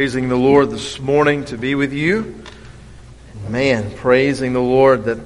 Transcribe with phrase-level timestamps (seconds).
[0.00, 2.42] praising the Lord this morning to be with you.
[3.50, 5.18] Man, praising the Lord that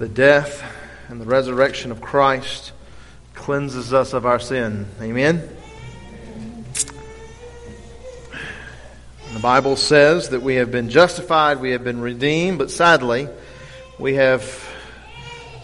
[0.00, 0.60] the death
[1.06, 2.72] and the resurrection of Christ
[3.32, 4.88] cleanses us of our sin.
[5.00, 5.48] Amen.
[9.32, 13.28] The Bible says that we have been justified, we have been redeemed, but sadly,
[14.00, 14.68] we have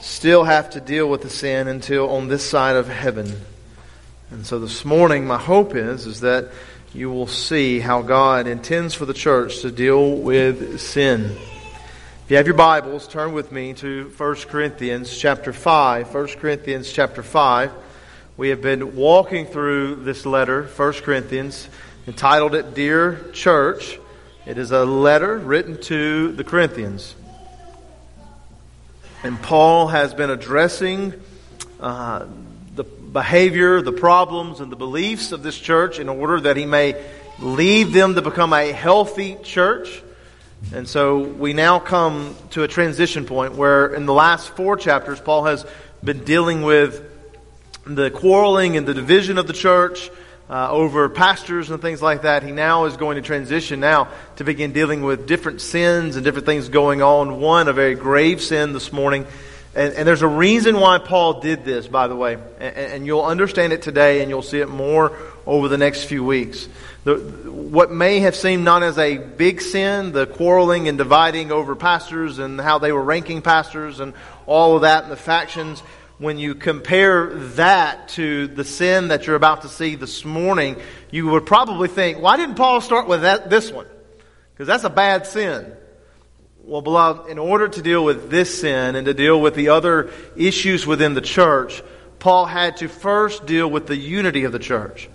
[0.00, 3.32] still have to deal with the sin until on this side of heaven.
[4.30, 6.52] And so this morning, my hope is, is that
[6.94, 11.24] you will see how God intends for the church to deal with sin.
[11.26, 16.14] If you have your Bibles, turn with me to 1 Corinthians chapter 5.
[16.14, 17.72] 1 Corinthians chapter 5.
[18.38, 21.68] We have been walking through this letter, 1 Corinthians,
[22.06, 23.98] entitled it Dear Church.
[24.46, 27.14] It is a letter written to the Corinthians.
[29.22, 31.12] And Paul has been addressing
[31.80, 32.24] uh,
[33.12, 36.94] behavior, the problems, and the beliefs of this church in order that he may
[37.38, 40.02] lead them to become a healthy church.
[40.72, 45.20] And so we now come to a transition point where in the last four chapters,
[45.20, 45.64] Paul has
[46.02, 47.04] been dealing with
[47.86, 50.10] the quarreling and the division of the church
[50.50, 52.42] uh, over pastors and things like that.
[52.42, 56.46] He now is going to transition now to begin dealing with different sins and different
[56.46, 57.40] things going on.
[57.40, 59.26] One, a very grave sin this morning
[59.74, 62.38] and, and, there's a reason why Paul did this, by the way.
[62.58, 65.16] And, and, you'll understand it today and you'll see it more
[65.46, 66.68] over the next few weeks.
[67.04, 71.76] The, what may have seemed not as a big sin, the quarreling and dividing over
[71.76, 74.14] pastors and how they were ranking pastors and
[74.46, 75.80] all of that and the factions,
[76.18, 80.76] when you compare that to the sin that you're about to see this morning,
[81.10, 83.86] you would probably think, why didn't Paul start with that, this one?
[84.52, 85.72] Because that's a bad sin.
[86.68, 90.10] Well, beloved, in order to deal with this sin and to deal with the other
[90.36, 91.82] issues within the church,
[92.18, 95.08] Paul had to first deal with the unity of the church.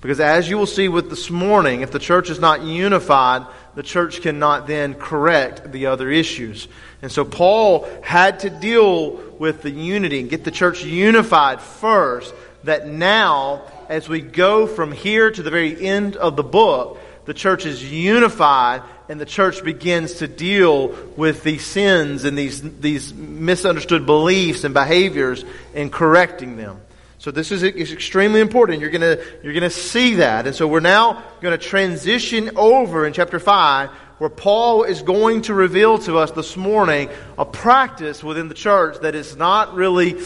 [0.00, 3.84] Because as you will see with this morning, if the church is not unified, the
[3.84, 6.66] church cannot then correct the other issues.
[7.02, 12.34] And so Paul had to deal with the unity and get the church unified first,
[12.64, 17.34] that now, as we go from here to the very end of the book, the
[17.34, 23.14] church is unified and the church begins to deal with these sins and these, these
[23.14, 25.44] misunderstood beliefs and behaviors
[25.74, 26.80] and correcting them.
[27.18, 28.80] So this is, extremely important.
[28.80, 30.46] You're gonna, you're gonna see that.
[30.46, 35.54] And so we're now gonna transition over in chapter 5 where Paul is going to
[35.54, 40.16] reveal to us this morning a practice within the church that is not really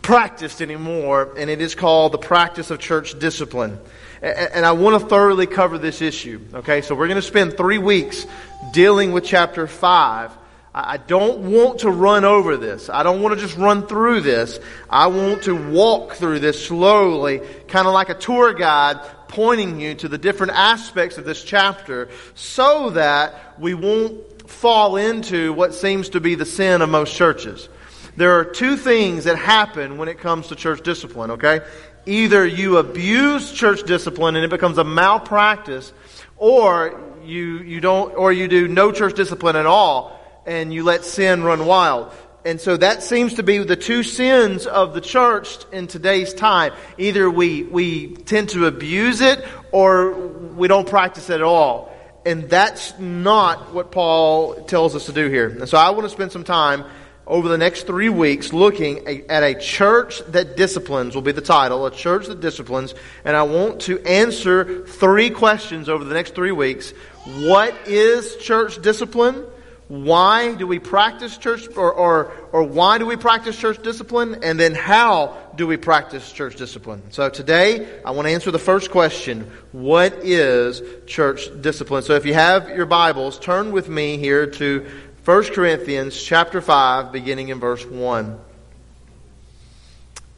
[0.00, 3.78] practiced anymore, and it is called the practice of church discipline.
[4.22, 6.40] And I want to thoroughly cover this issue.
[6.54, 8.26] Okay, so we're going to spend three weeks
[8.72, 10.32] dealing with chapter 5.
[10.78, 12.90] I don't want to run over this.
[12.90, 14.60] I don't want to just run through this.
[14.90, 19.94] I want to walk through this slowly, kind of like a tour guide pointing you
[19.94, 26.10] to the different aspects of this chapter so that we won't fall into what seems
[26.10, 27.68] to be the sin of most churches.
[28.16, 31.60] There are two things that happen when it comes to church discipline, okay?
[32.06, 35.92] either you abuse church discipline and it becomes a malpractice,
[36.36, 41.04] or you, you don't, or you do no church discipline at all and you let
[41.04, 42.12] sin run wild.
[42.44, 46.72] And so that seems to be the two sins of the church in today's time.
[46.96, 51.92] Either we, we tend to abuse it or we don't practice it at all.
[52.24, 55.48] And that's not what Paul tells us to do here.
[55.48, 56.84] And so I want to spend some time
[57.26, 61.84] over the next three weeks looking at a church that disciplines, will be the title,
[61.86, 62.94] a church that disciplines.
[63.24, 66.92] And I want to answer three questions over the next three weeks.
[67.24, 69.44] What is church discipline?
[69.88, 74.40] Why do we practice church, or, or, or why do we practice church discipline?
[74.42, 77.02] And then how do we practice church discipline?
[77.10, 79.48] So today, I want to answer the first question.
[79.70, 82.02] What is church discipline?
[82.02, 84.86] So if you have your Bibles, turn with me here to
[85.26, 88.38] 1 Corinthians chapter 5, beginning in verse 1.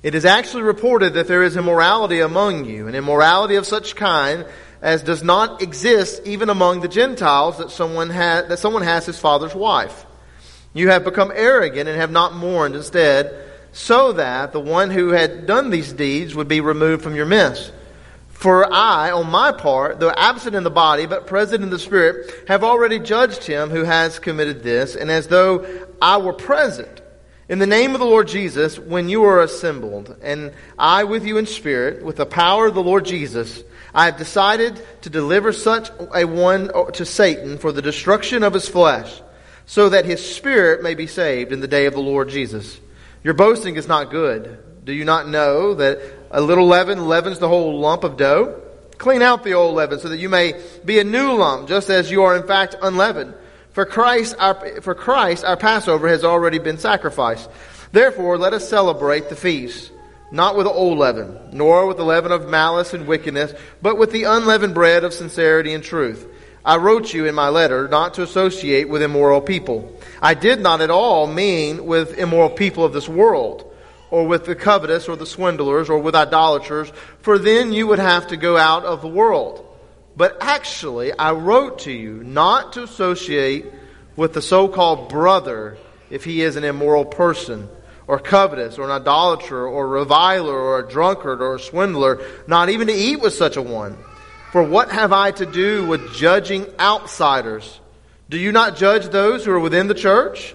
[0.02, 4.46] It is actually reported that there is immorality among you, an immorality of such kind
[4.80, 9.18] as does not exist even among the Gentiles that someone, ha- that someone has his
[9.18, 10.06] father's wife.
[10.72, 15.44] You have become arrogant and have not mourned instead, so that the one who had
[15.44, 17.74] done these deeds would be removed from your midst.
[18.38, 22.46] For I, on my part, though absent in the body, but present in the spirit,
[22.46, 25.66] have already judged him who has committed this, and as though
[26.00, 27.02] I were present,
[27.48, 31.36] in the name of the Lord Jesus, when you are assembled, and I with you
[31.36, 35.90] in spirit, with the power of the Lord Jesus, I have decided to deliver such
[36.14, 39.20] a one to Satan for the destruction of his flesh,
[39.66, 42.78] so that his spirit may be saved in the day of the Lord Jesus.
[43.24, 44.84] Your boasting is not good.
[44.84, 45.98] Do you not know that
[46.30, 48.60] a little leaven leavens the whole lump of dough?
[48.98, 52.10] Clean out the old leaven so that you may be a new lump, just as
[52.10, 53.34] you are in fact unleavened.
[53.70, 57.48] For Christ, our, for Christ, our Passover has already been sacrificed.
[57.92, 59.92] Therefore, let us celebrate the feast,
[60.32, 64.10] not with the old leaven, nor with the leaven of malice and wickedness, but with
[64.10, 66.26] the unleavened bread of sincerity and truth.
[66.64, 69.96] I wrote you in my letter not to associate with immoral people.
[70.20, 73.67] I did not at all mean with immoral people of this world
[74.10, 76.90] or with the covetous or the swindlers or with idolaters,
[77.20, 79.64] for then you would have to go out of the world.
[80.16, 83.66] But actually, I wrote to you not to associate
[84.16, 85.78] with the so called brother
[86.10, 87.68] if he is an immoral person,
[88.06, 92.70] or covetous, or an idolater, or a reviler, or a drunkard, or a swindler, not
[92.70, 93.96] even to eat with such a one.
[94.50, 97.80] For what have I to do with judging outsiders?
[98.30, 100.54] Do you not judge those who are within the church?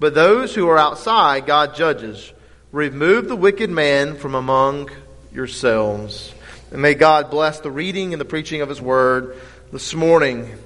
[0.00, 2.32] But those who are outside, God judges.
[2.76, 4.90] Remove the wicked man from among
[5.32, 6.34] yourselves.
[6.70, 9.40] And may God bless the reading and the preaching of His Word
[9.72, 10.58] this morning.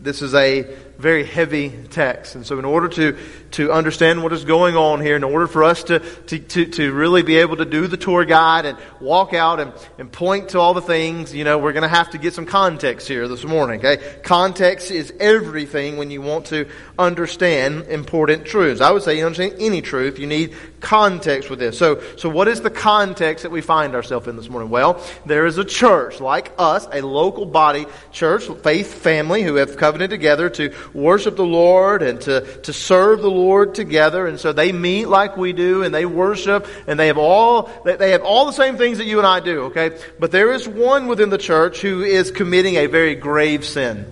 [0.00, 0.62] This is a
[1.02, 2.36] very heavy text.
[2.36, 3.18] And so, in order to,
[3.52, 6.92] to understand what is going on here, in order for us to, to, to, to
[6.92, 10.60] really be able to do the tour guide and walk out and, and point to
[10.60, 13.44] all the things, you know, we're going to have to get some context here this
[13.44, 13.80] morning.
[13.80, 14.20] Okay?
[14.22, 18.80] Context is everything when you want to understand important truths.
[18.80, 21.76] I would say you understand any truth, you need context with this.
[21.76, 24.70] So, so what is the context that we find ourselves in this morning?
[24.70, 29.76] Well, there is a church like us, a local body church, faith family who have
[29.76, 34.26] covenanted together to worship the Lord and to, to serve the Lord together.
[34.26, 38.12] And so they meet like we do and they worship and they have all, they
[38.12, 39.98] have all the same things that you and I do, okay?
[40.18, 44.10] But there is one within the church who is committing a very grave sin.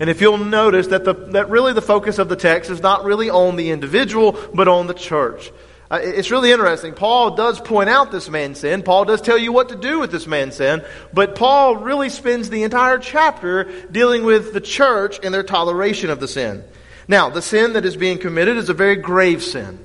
[0.00, 3.04] And if you'll notice that, the, that really the focus of the text is not
[3.04, 5.50] really on the individual, but on the church.
[5.90, 6.92] Uh, it's really interesting.
[6.92, 8.82] Paul does point out this man's sin.
[8.82, 10.84] Paul does tell you what to do with this man's sin.
[11.14, 16.20] But Paul really spends the entire chapter dealing with the church and their toleration of
[16.20, 16.62] the sin.
[17.08, 19.78] Now, the sin that is being committed is a very grave sin.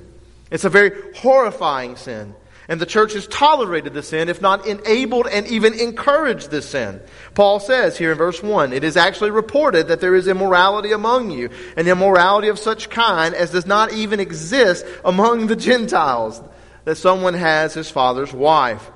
[0.50, 2.34] It's a very horrifying sin.
[2.68, 7.00] And the church has tolerated the sin, if not enabled and even encouraged this sin.
[7.34, 11.30] Paul says here in verse 1 it is actually reported that there is immorality among
[11.30, 16.40] you, an immorality of such kind as does not even exist among the Gentiles,
[16.84, 18.90] that someone has his father's wife.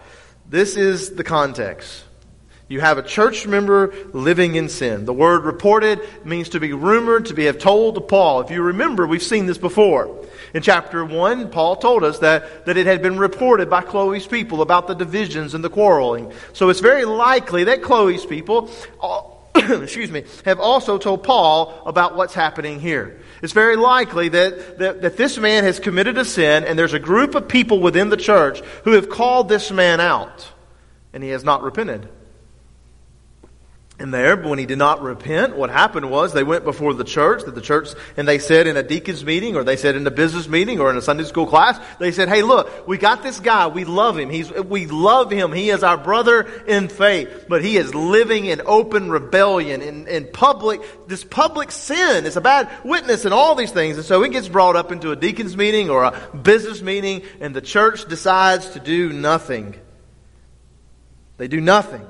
[0.48, 2.04] This is the context.
[2.68, 5.06] You have a church member living in sin.
[5.06, 8.42] The word reported means to be rumored, to be have told to Paul.
[8.42, 10.26] If you remember, we've seen this before.
[10.54, 14.62] In chapter 1, Paul told us that, that it had been reported by Chloe's people
[14.62, 16.32] about the divisions and the quarreling.
[16.52, 18.70] So it's very likely that Chloe's people,
[19.54, 23.20] excuse me, have also told Paul about what's happening here.
[23.42, 26.98] It's very likely that, that, that this man has committed a sin and there's a
[26.98, 30.48] group of people within the church who have called this man out
[31.12, 32.08] and he has not repented.
[34.00, 37.42] And there, when he did not repent, what happened was they went before the church,
[37.42, 40.10] that the church, and they said in a deacon's meeting, or they said in a
[40.12, 43.40] business meeting, or in a Sunday school class, they said, hey, look, we got this
[43.40, 43.66] guy.
[43.66, 44.30] We love him.
[44.30, 45.50] He's, we love him.
[45.50, 50.28] He is our brother in faith, but he is living in open rebellion, in, in
[50.32, 52.24] public, this public sin.
[52.24, 53.96] It's a bad witness and all these things.
[53.96, 57.52] And so it gets brought up into a deacon's meeting or a business meeting, and
[57.52, 59.74] the church decides to do nothing.
[61.36, 62.06] They do nothing.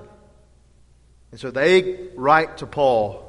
[1.31, 3.25] And so they write to Paul.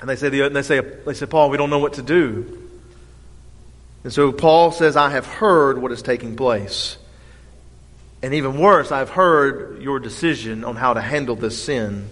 [0.00, 2.68] And they say, they say, they say, Paul, we don't know what to do.
[4.02, 6.96] And so Paul says, I have heard what is taking place.
[8.22, 12.08] And even worse, I've heard your decision on how to handle this sin.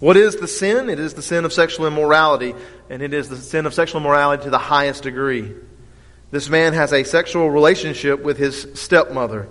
[0.00, 0.88] What is the sin?
[0.88, 2.54] It is the sin of sexual immorality,
[2.90, 5.52] and it is the sin of sexual immorality to the highest degree.
[6.30, 9.48] This man has a sexual relationship with his stepmother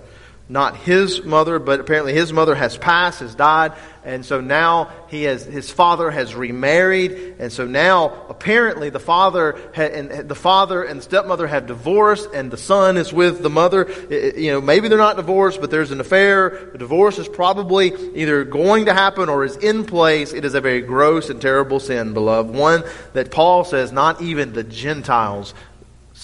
[0.48, 3.72] not his mother, but apparently his mother has passed, has died,
[4.04, 9.52] and so now he has his father has remarried, and so now apparently the father
[9.74, 13.86] and the father and the stepmother have divorced, and the son is with the mother.
[14.10, 16.68] It, you know, maybe they're not divorced, but there's an affair.
[16.72, 20.34] The divorce is probably either going to happen or is in place.
[20.34, 22.84] It is a very gross and terrible sin, beloved, one
[23.14, 25.54] that Paul says not even the Gentiles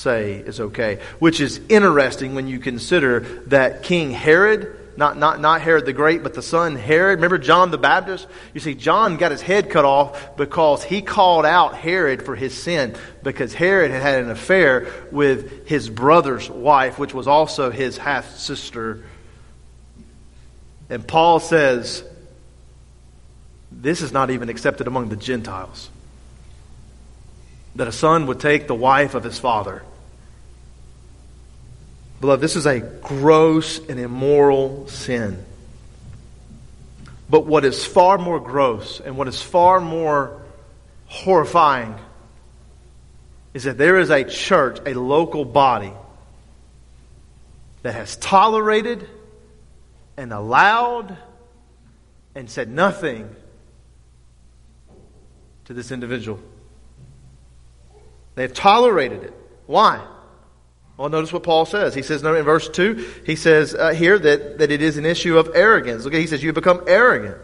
[0.00, 1.00] say is okay.
[1.19, 6.23] Which is interesting when you consider that King Herod, not, not, not Herod the Great,
[6.23, 8.26] but the son Herod, remember John the Baptist?
[8.54, 12.61] You see, John got his head cut off because he called out Herod for his
[12.61, 17.99] sin, because Herod had had an affair with his brother's wife, which was also his
[17.99, 19.04] half sister.
[20.88, 22.02] And Paul says,
[23.71, 25.90] this is not even accepted among the Gentiles
[27.76, 29.83] that a son would take the wife of his father.
[32.21, 35.45] Beloved, this is a gross and immoral sin.
[37.31, 40.43] But what is far more gross and what is far more
[41.07, 41.95] horrifying
[43.55, 45.93] is that there is a church, a local body,
[47.83, 49.09] that has tolerated
[50.17, 51.17] and allowed
[52.35, 53.35] and said nothing
[55.65, 56.39] to this individual.
[58.35, 59.35] They have tolerated it.
[59.67, 60.05] Why?
[61.00, 61.95] Well, notice what Paul says.
[61.95, 65.38] He says in verse 2, he says uh, here that, that it is an issue
[65.38, 66.04] of arrogance.
[66.04, 67.38] Look, he says, You become arrogant.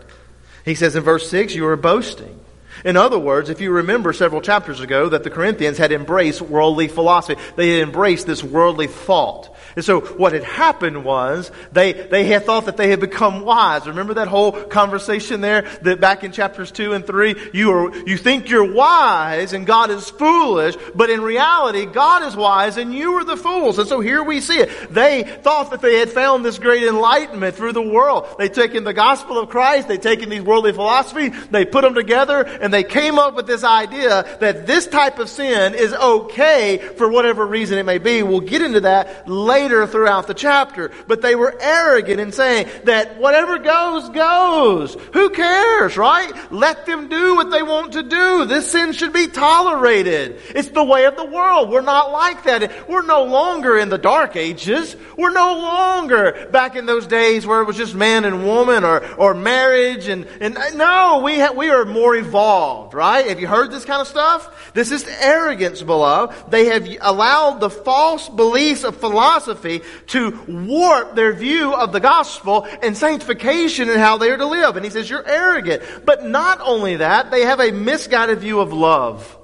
[0.67, 2.39] He says in verse 6, You are boasting.
[2.87, 6.87] In other words, if you remember several chapters ago that the Corinthians had embraced worldly
[6.87, 9.53] philosophy, they had embraced this worldly thought.
[9.75, 13.87] And so what had happened was they, they had thought that they had become wise.
[13.87, 18.17] Remember that whole conversation there that back in chapters two and three, you are, you
[18.17, 23.15] think you're wise and God is foolish, but in reality, God is wise and you
[23.15, 23.79] are the fools.
[23.79, 24.95] And so here we see it.
[24.95, 28.29] They thought that they had found this great enlightenment through the world.
[28.39, 32.43] They'd taken the gospel of Christ, they'd taken these worldly philosophies, they put them together,
[32.43, 37.09] and they came up with this idea that this type of sin is okay for
[37.09, 38.23] whatever reason it may be.
[38.23, 40.91] We'll get into that later throughout the chapter.
[41.07, 44.95] But they were arrogant in saying that whatever goes, goes.
[45.15, 46.31] Who cares, right?
[46.53, 48.45] Let them do what they want to do.
[48.45, 50.39] This sin should be tolerated.
[50.51, 51.71] It's the way of the world.
[51.71, 52.91] We're not like that.
[52.91, 54.97] We're no longer in the dark ages.
[55.17, 59.03] We're no longer back in those days where it was just man and woman or,
[59.17, 62.56] or marriage and, and no, we, ha- we are more evolved,
[62.95, 63.29] right?
[63.29, 64.73] Have you heard this kind of stuff?
[64.75, 66.51] This is arrogance, beloved.
[66.51, 72.01] They have allowed the false beliefs of philosophy philosophy to warp their view of the
[72.01, 74.77] gospel and sanctification and how they are to live.
[74.77, 75.83] And he says, You're arrogant.
[76.05, 79.39] But not only that, they have a misguided view of love.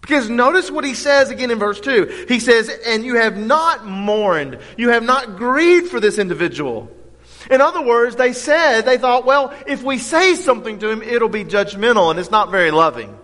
[0.00, 2.26] Because notice what he says again in verse 2.
[2.28, 6.90] He says, And you have not mourned, you have not grieved for this individual.
[7.50, 11.28] In other words, they said, they thought, well, if we say something to him, it'll
[11.28, 13.16] be judgmental and it's not very loving.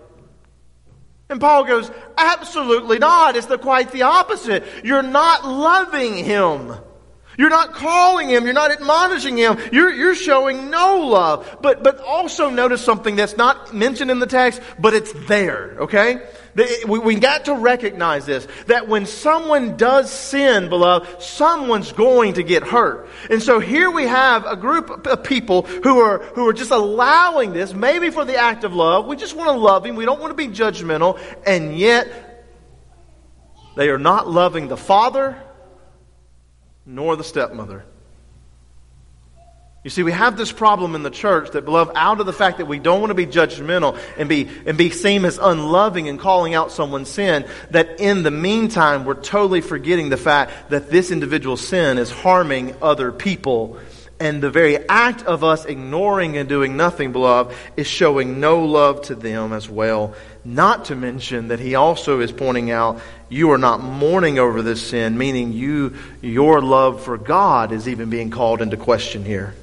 [1.29, 3.35] And Paul goes, absolutely not.
[3.35, 4.63] It's the, quite the opposite.
[4.83, 6.73] You're not loving him.
[7.37, 8.45] You're not calling him.
[8.45, 9.57] You're not admonishing him.
[9.71, 11.57] You're, you're showing no love.
[11.61, 16.21] But, but also notice something that's not mentioned in the text, but it's there, okay?
[16.87, 22.43] We, we got to recognize this that when someone does sin, beloved, someone's going to
[22.43, 23.09] get hurt.
[23.31, 27.53] And so here we have a group of people who are, who are just allowing
[27.53, 29.07] this, maybe for the act of love.
[29.07, 29.95] We just want to love him.
[29.95, 31.19] We don't want to be judgmental.
[31.43, 32.45] And yet,
[33.75, 35.41] they are not loving the father
[36.85, 37.85] nor the stepmother.
[39.83, 42.59] You see, we have this problem in the church that, beloved, out of the fact
[42.59, 46.17] that we don't want to be judgmental and be, and be seen as unloving and
[46.17, 51.11] calling out someone's sin, that in the meantime, we're totally forgetting the fact that this
[51.11, 53.77] individual sin is harming other people.
[54.19, 59.01] And the very act of us ignoring and doing nothing, beloved, is showing no love
[59.03, 60.13] to them as well.
[60.45, 64.85] Not to mention that he also is pointing out you are not mourning over this
[64.85, 69.55] sin, meaning you, your love for God is even being called into question here.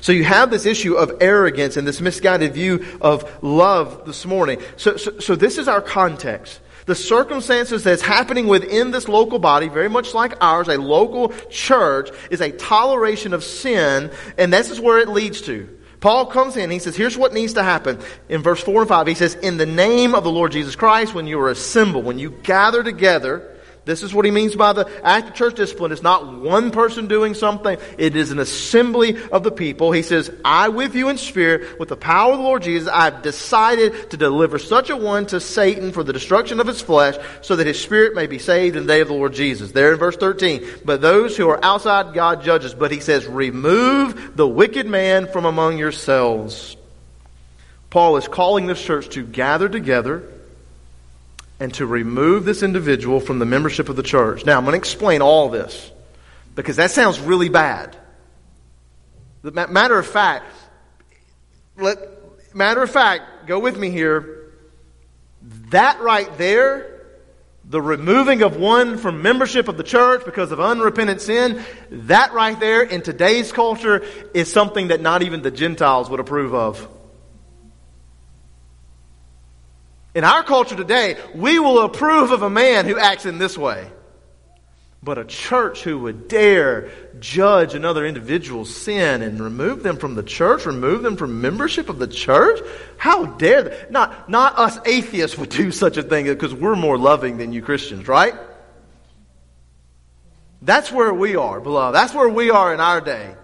[0.00, 4.60] So you have this issue of arrogance and this misguided view of love this morning.
[4.76, 6.60] So, so, so this is our context.
[6.86, 12.10] The circumstances that's happening within this local body, very much like ours, a local church,
[12.30, 15.78] is a toleration of sin, and this is where it leads to.
[16.00, 18.00] Paul comes in, he says, here's what needs to happen.
[18.28, 21.14] In verse 4 and 5, he says, In the name of the Lord Jesus Christ,
[21.14, 23.51] when you are assembled, when you gather together,
[23.84, 25.90] this is what he means by the act of church discipline.
[25.90, 27.78] It's not one person doing something.
[27.98, 29.90] It is an assembly of the people.
[29.90, 33.22] He says, I with you in spirit, with the power of the Lord Jesus, I've
[33.22, 37.56] decided to deliver such a one to Satan for the destruction of his flesh, so
[37.56, 39.72] that his spirit may be saved in the day of the Lord Jesus.
[39.72, 40.64] There in verse 13.
[40.84, 42.74] But those who are outside God judges.
[42.74, 46.76] But he says, remove the wicked man from among yourselves.
[47.90, 50.31] Paul is calling this church to gather together
[51.62, 54.44] and to remove this individual from the membership of the church.
[54.44, 55.92] Now, I'm going to explain all this
[56.56, 57.96] because that sounds really bad.
[59.44, 60.44] Matter of fact,
[61.76, 61.98] let,
[62.52, 64.50] matter of fact, go with me here.
[65.70, 67.04] That right there,
[67.64, 72.58] the removing of one from membership of the church because of unrepentant sin, that right
[72.58, 74.04] there in today's culture
[74.34, 76.88] is something that not even the Gentiles would approve of.
[80.14, 83.90] In our culture today, we will approve of a man who acts in this way.
[85.04, 90.22] But a church who would dare judge another individual's sin and remove them from the
[90.22, 92.60] church, remove them from membership of the church?
[92.98, 93.86] How dare they?
[93.90, 97.62] Not, not us atheists would do such a thing because we're more loving than you
[97.62, 98.34] Christians, right?
[100.60, 101.96] That's where we are, beloved.
[101.96, 103.34] That's where we are in our day.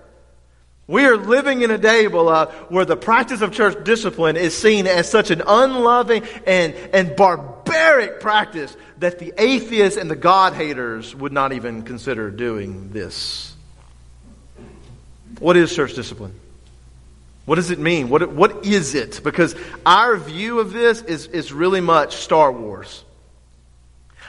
[0.89, 4.87] We are living in a day, beloved, where the practice of church discipline is seen
[4.87, 11.15] as such an unloving and, and barbaric practice that the atheists and the God haters
[11.15, 13.55] would not even consider doing this.
[15.39, 16.33] What is church discipline?
[17.45, 18.09] What does it mean?
[18.09, 19.21] What, what is it?
[19.23, 19.55] Because
[19.85, 23.05] our view of this is, is really much Star Wars.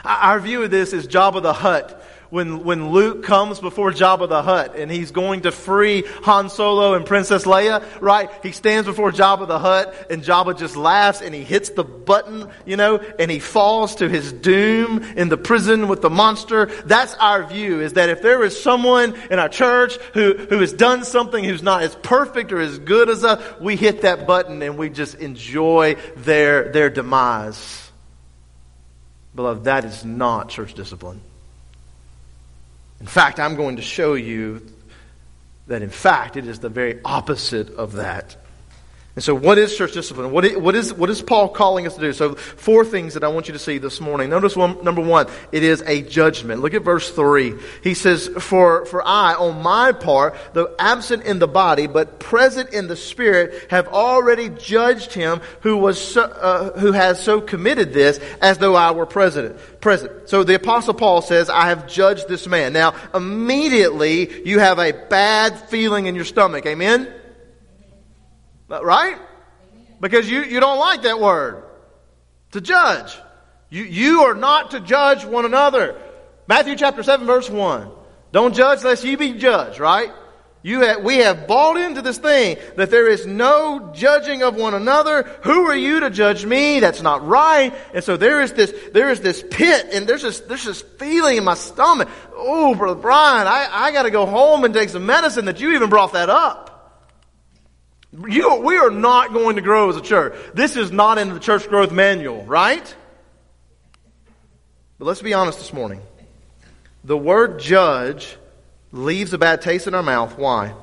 [0.04, 1.99] Our view of this is Jabba the Hutt
[2.30, 6.94] when, when Luke comes before Jabba the Hutt and he's going to free Han Solo
[6.94, 8.30] and Princess Leia, right?
[8.42, 12.48] He stands before Jabba the Hutt and Jabba just laughs and he hits the button,
[12.64, 16.66] you know, and he falls to his doom in the prison with the monster.
[16.84, 20.72] That's our view is that if there is someone in our church who, who has
[20.72, 24.62] done something who's not as perfect or as good as us, we hit that button
[24.62, 27.90] and we just enjoy their, their demise.
[29.34, 31.20] Beloved, that is not church discipline.
[33.00, 34.66] In fact, I'm going to show you
[35.66, 38.36] that, in fact, it is the very opposite of that.
[39.20, 40.30] And so, what is church discipline?
[40.30, 42.14] What is, what, is, what is Paul calling us to do?
[42.14, 44.30] So, four things that I want you to see this morning.
[44.30, 46.62] Notice one, number one, it is a judgment.
[46.62, 47.52] Look at verse three.
[47.82, 52.70] He says, For, for I, on my part, though absent in the body, but present
[52.70, 57.92] in the spirit, have already judged him who, was so, uh, who has so committed
[57.92, 60.30] this as though I were president, present.
[60.30, 62.72] So, the Apostle Paul says, I have judged this man.
[62.72, 66.64] Now, immediately, you have a bad feeling in your stomach.
[66.64, 67.19] Amen?
[68.70, 69.18] Right?
[70.00, 71.64] Because you, you don't like that word.
[72.52, 73.16] To judge.
[73.68, 76.00] You, you are not to judge one another.
[76.46, 77.90] Matthew chapter 7 verse 1.
[78.32, 80.12] Don't judge lest ye be judged, right?
[80.62, 84.74] You have, we have bought into this thing that there is no judging of one
[84.74, 85.22] another.
[85.42, 86.80] Who are you to judge me?
[86.80, 87.72] That's not right.
[87.94, 91.38] And so there is this, there is this pit and there's this, there's this feeling
[91.38, 92.10] in my stomach.
[92.34, 95.88] Oh, Brother Brian, I, I gotta go home and take some medicine that you even
[95.88, 96.69] brought that up.
[98.12, 100.34] You, we are not going to grow as a church.
[100.52, 102.94] This is not in the church growth manual, right?
[104.98, 106.00] But let's be honest this morning.
[107.04, 108.36] The word judge
[108.92, 110.36] leaves a bad taste in our mouth.
[110.36, 110.74] Why?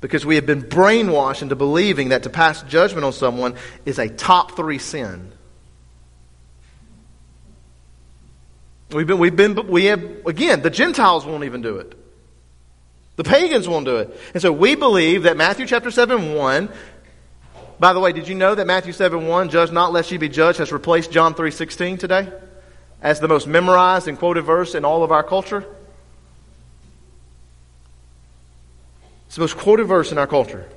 [0.00, 4.08] Because we have been brainwashed into believing that to pass judgment on someone is a
[4.08, 5.32] top three sin.
[8.92, 11.97] We've been, we've been, we have, again, the Gentiles won't even do it.
[13.18, 14.16] The pagans won't do it.
[14.32, 16.68] And so we believe that Matthew chapter 7 1,
[17.80, 20.28] by the way, did you know that Matthew 7 1, judge not lest ye be
[20.28, 22.32] judged, has replaced John 3 16 today
[23.02, 25.66] as the most memorized and quoted verse in all of our culture?
[29.26, 30.68] It's the most quoted verse in our culture.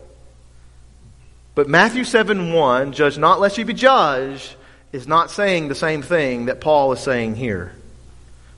[1.54, 4.56] But Matthew 7 1, judge not lest ye be judged,
[4.91, 7.75] is not saying the same thing that Paul is saying here.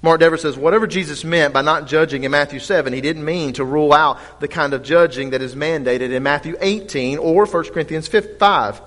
[0.03, 3.53] Mark Dever says, whatever Jesus meant by not judging in Matthew 7, he didn't mean
[3.53, 7.63] to rule out the kind of judging that is mandated in Matthew 18 or 1
[7.71, 8.81] Corinthians 5.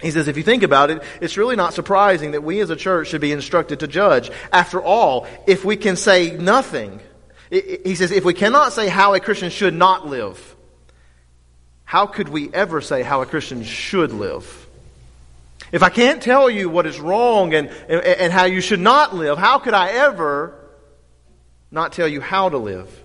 [0.00, 2.76] He says, if you think about it, it's really not surprising that we as a
[2.76, 4.30] church should be instructed to judge.
[4.50, 7.00] After all, if we can say nothing,
[7.50, 10.56] he says, if we cannot say how a Christian should not live,
[11.84, 14.63] how could we ever say how a Christian should live?
[15.72, 19.14] If I can't tell you what is wrong and, and, and how you should not
[19.14, 20.54] live, how could I ever
[21.70, 23.04] not tell you how to live?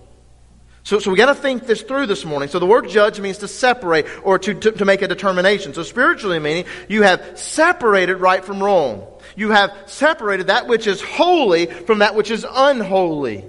[0.82, 2.48] So, so we got to think this through this morning.
[2.48, 5.74] So the word judge means to separate or to, to, to, make a determination.
[5.74, 9.06] So spiritually meaning you have separated right from wrong.
[9.36, 13.44] You have separated that which is holy from that which is unholy.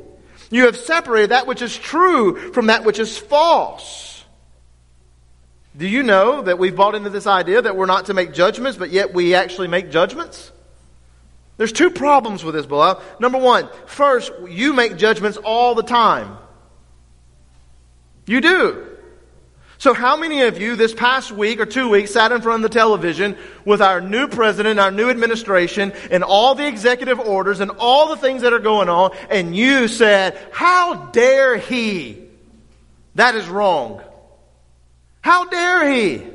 [0.49, 4.10] You have separated that which is true from that which is false.
[5.75, 8.77] Do you know that we've bought into this idea that we're not to make judgments,
[8.77, 10.51] but yet we actually make judgments?
[11.57, 13.01] There's two problems with this, beloved.
[13.19, 16.37] Number one, first, you make judgments all the time.
[18.25, 18.87] You do.
[19.77, 22.71] So, how many of you this past week or two weeks sat in front of
[22.71, 27.71] the television with our new president, our new administration, and all the executive orders and
[27.79, 32.23] all the things that are going on, and you said, How dare he?
[33.15, 34.01] That is wrong.
[35.21, 36.27] How dare he?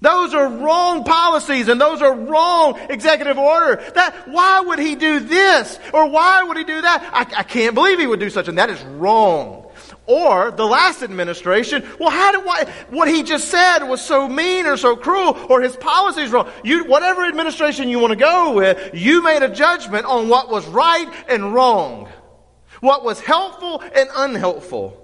[0.00, 3.82] Those are wrong policies and those are wrong executive order.
[3.94, 5.78] That, why would he do this?
[5.94, 7.10] Or why would he do that?
[7.10, 9.64] I, I can't believe he would do such and that is wrong.
[10.06, 14.66] Or the last administration, well, how did why, what he just said was so mean
[14.66, 16.50] or so cruel, or his policies wrong.
[16.62, 20.66] You, whatever administration you want to go with, you made a judgment on what was
[20.66, 22.10] right and wrong,
[22.80, 25.03] what was helpful and unhelpful.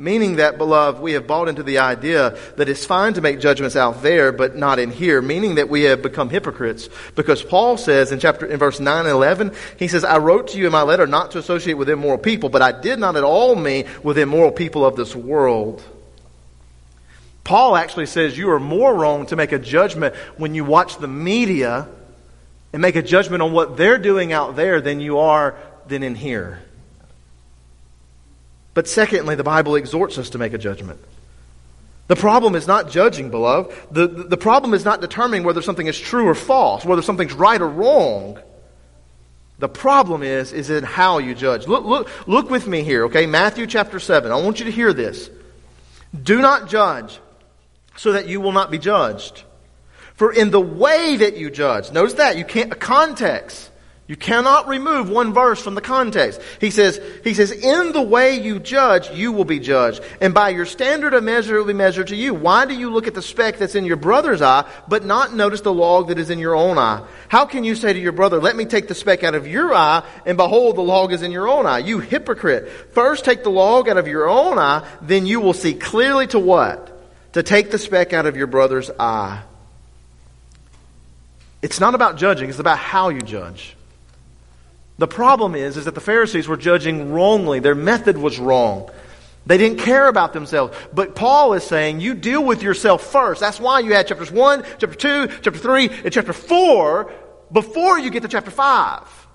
[0.00, 3.76] Meaning that, beloved, we have bought into the idea that it's fine to make judgments
[3.76, 5.20] out there, but not in here.
[5.20, 6.88] Meaning that we have become hypocrites.
[7.14, 10.58] Because Paul says in chapter, in verse 9 and 11, he says, I wrote to
[10.58, 13.24] you in my letter not to associate with immoral people, but I did not at
[13.24, 15.82] all mean with immoral people of this world.
[17.44, 21.08] Paul actually says you are more wrong to make a judgment when you watch the
[21.08, 21.86] media
[22.72, 25.58] and make a judgment on what they're doing out there than you are
[25.88, 26.62] than in here.
[28.80, 31.00] But secondly, the Bible exhorts us to make a judgment.
[32.06, 33.76] The problem is not judging, beloved.
[33.90, 37.60] The, the problem is not determining whether something is true or false, whether something's right
[37.60, 38.38] or wrong.
[39.58, 41.66] The problem is, is in how you judge.
[41.66, 43.26] Look, look, look with me here, okay?
[43.26, 44.32] Matthew chapter 7.
[44.32, 45.28] I want you to hear this.
[46.22, 47.20] Do not judge
[47.96, 49.42] so that you will not be judged.
[50.14, 53.69] For in the way that you judge, notice that, you can't, a context.
[54.10, 56.40] You cannot remove one verse from the context.
[56.60, 60.02] He says, he says, in the way you judge, you will be judged.
[60.20, 62.34] And by your standard of measure, it will be measured to you.
[62.34, 65.60] Why do you look at the speck that's in your brother's eye, but not notice
[65.60, 67.06] the log that is in your own eye?
[67.28, 69.72] How can you say to your brother, let me take the speck out of your
[69.72, 71.78] eye, and behold, the log is in your own eye?
[71.78, 72.68] You hypocrite.
[72.90, 76.38] First take the log out of your own eye, then you will see clearly to
[76.40, 77.00] what?
[77.34, 79.44] To take the speck out of your brother's eye.
[81.62, 83.76] It's not about judging, it's about how you judge.
[85.00, 87.58] The problem is, is that the Pharisees were judging wrongly.
[87.58, 88.90] Their method was wrong.
[89.46, 90.76] They didn't care about themselves.
[90.92, 93.40] But Paul is saying you deal with yourself first.
[93.40, 97.10] That's why you had chapters 1, chapter 2, chapter 3, and chapter 4
[97.50, 99.26] before you get to chapter 5.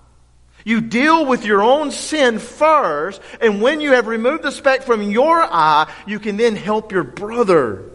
[0.64, 5.10] You deal with your own sin first, and when you have removed the speck from
[5.10, 7.90] your eye, you can then help your brother.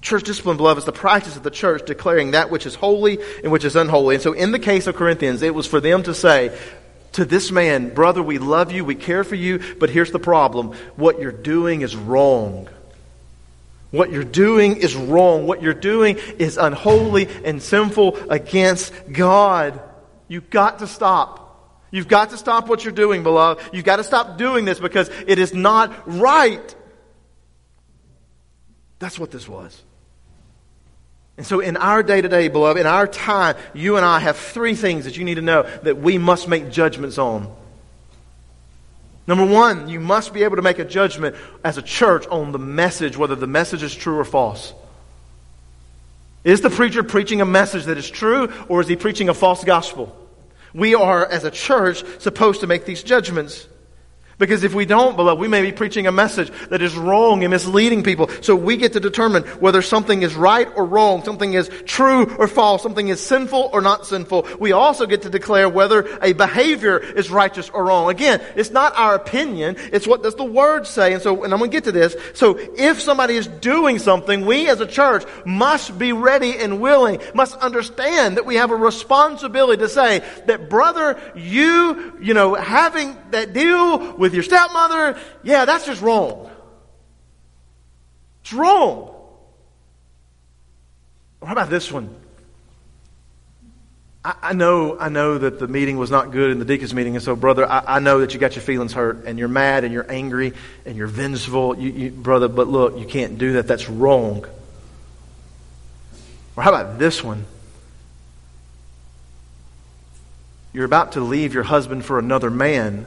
[0.00, 3.50] Church discipline, beloved, is the practice of the church declaring that which is holy and
[3.50, 4.14] which is unholy.
[4.14, 6.56] And so, in the case of Corinthians, it was for them to say
[7.12, 10.72] to this man, Brother, we love you, we care for you, but here's the problem
[10.96, 12.68] what you're doing is wrong.
[13.90, 15.46] What you're doing is wrong.
[15.46, 19.80] What you're doing is unholy and sinful against God.
[20.28, 21.46] You've got to stop.
[21.90, 23.64] You've got to stop what you're doing, beloved.
[23.72, 26.74] You've got to stop doing this because it is not right.
[28.98, 29.82] That's what this was.
[31.38, 34.36] And so, in our day to day, beloved, in our time, you and I have
[34.36, 37.54] three things that you need to know that we must make judgments on.
[39.28, 42.58] Number one, you must be able to make a judgment as a church on the
[42.58, 44.74] message, whether the message is true or false.
[46.42, 49.62] Is the preacher preaching a message that is true, or is he preaching a false
[49.62, 50.16] gospel?
[50.74, 53.68] We are, as a church, supposed to make these judgments.
[54.38, 57.50] Because if we don't, beloved, we may be preaching a message that is wrong and
[57.50, 58.28] misleading people.
[58.40, 62.46] So we get to determine whether something is right or wrong, something is true or
[62.46, 64.46] false, something is sinful or not sinful.
[64.60, 68.10] We also get to declare whether a behavior is righteous or wrong.
[68.10, 71.12] Again, it's not our opinion, it's what does the Word say.
[71.12, 72.14] And so, and I'm going to get to this.
[72.34, 77.20] So if somebody is doing something, we as a church must be ready and willing,
[77.34, 83.16] must understand that we have a responsibility to say that brother, you, you know, having
[83.32, 86.50] that deal with with your stepmother, yeah, that's just wrong.
[88.42, 89.14] It's wrong.
[91.40, 92.14] What about this one?
[94.22, 97.14] I, I, know, I know that the meeting was not good in the deacon's meeting,
[97.14, 99.84] and so, brother, I, I, know that you got your feelings hurt, and you're mad,
[99.84, 100.52] and you're angry,
[100.84, 102.48] and you're vengeful, you, you, brother.
[102.48, 103.66] But look, you can't do that.
[103.66, 104.44] That's wrong.
[106.54, 107.46] Or how about this one?
[110.74, 113.06] You're about to leave your husband for another man.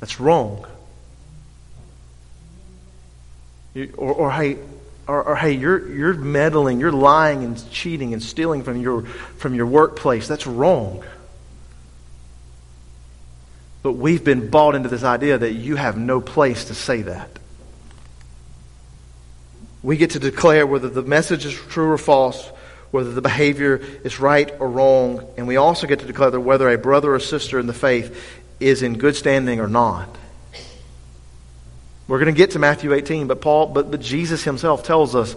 [0.00, 0.66] That's wrong.
[3.76, 4.56] Or, or, hey,
[5.06, 9.54] or, or, hey, you're, you're meddling, you're lying and cheating and stealing from your, from
[9.54, 10.26] your workplace.
[10.26, 11.04] That's wrong.
[13.82, 17.30] But we've been bought into this idea that you have no place to say that.
[19.82, 22.46] We get to declare whether the message is true or false,
[22.90, 26.76] whether the behavior is right or wrong, and we also get to declare whether a
[26.76, 30.08] brother or sister in the faith is in good standing or not.
[32.06, 35.34] We're going to get to Matthew 18, but Paul, but, but Jesus himself tells us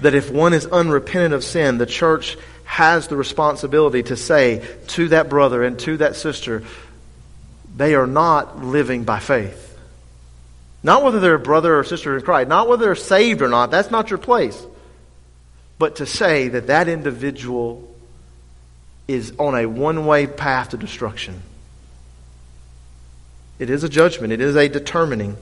[0.00, 5.08] that if one is unrepentant of sin, the church has the responsibility to say to
[5.08, 6.62] that brother and to that sister,
[7.74, 9.64] they are not living by faith.
[10.82, 13.70] Not whether they're a brother or sister in Christ, not whether they're saved or not,
[13.70, 14.62] that's not your place.
[15.78, 17.88] But to say that that individual
[19.08, 21.42] is on a one way path to destruction.
[23.58, 25.36] It is a judgment, it is a determining.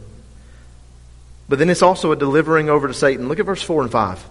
[1.48, 3.28] But then it's also a delivering over to Satan.
[3.28, 4.24] Look at verse 4 and 5.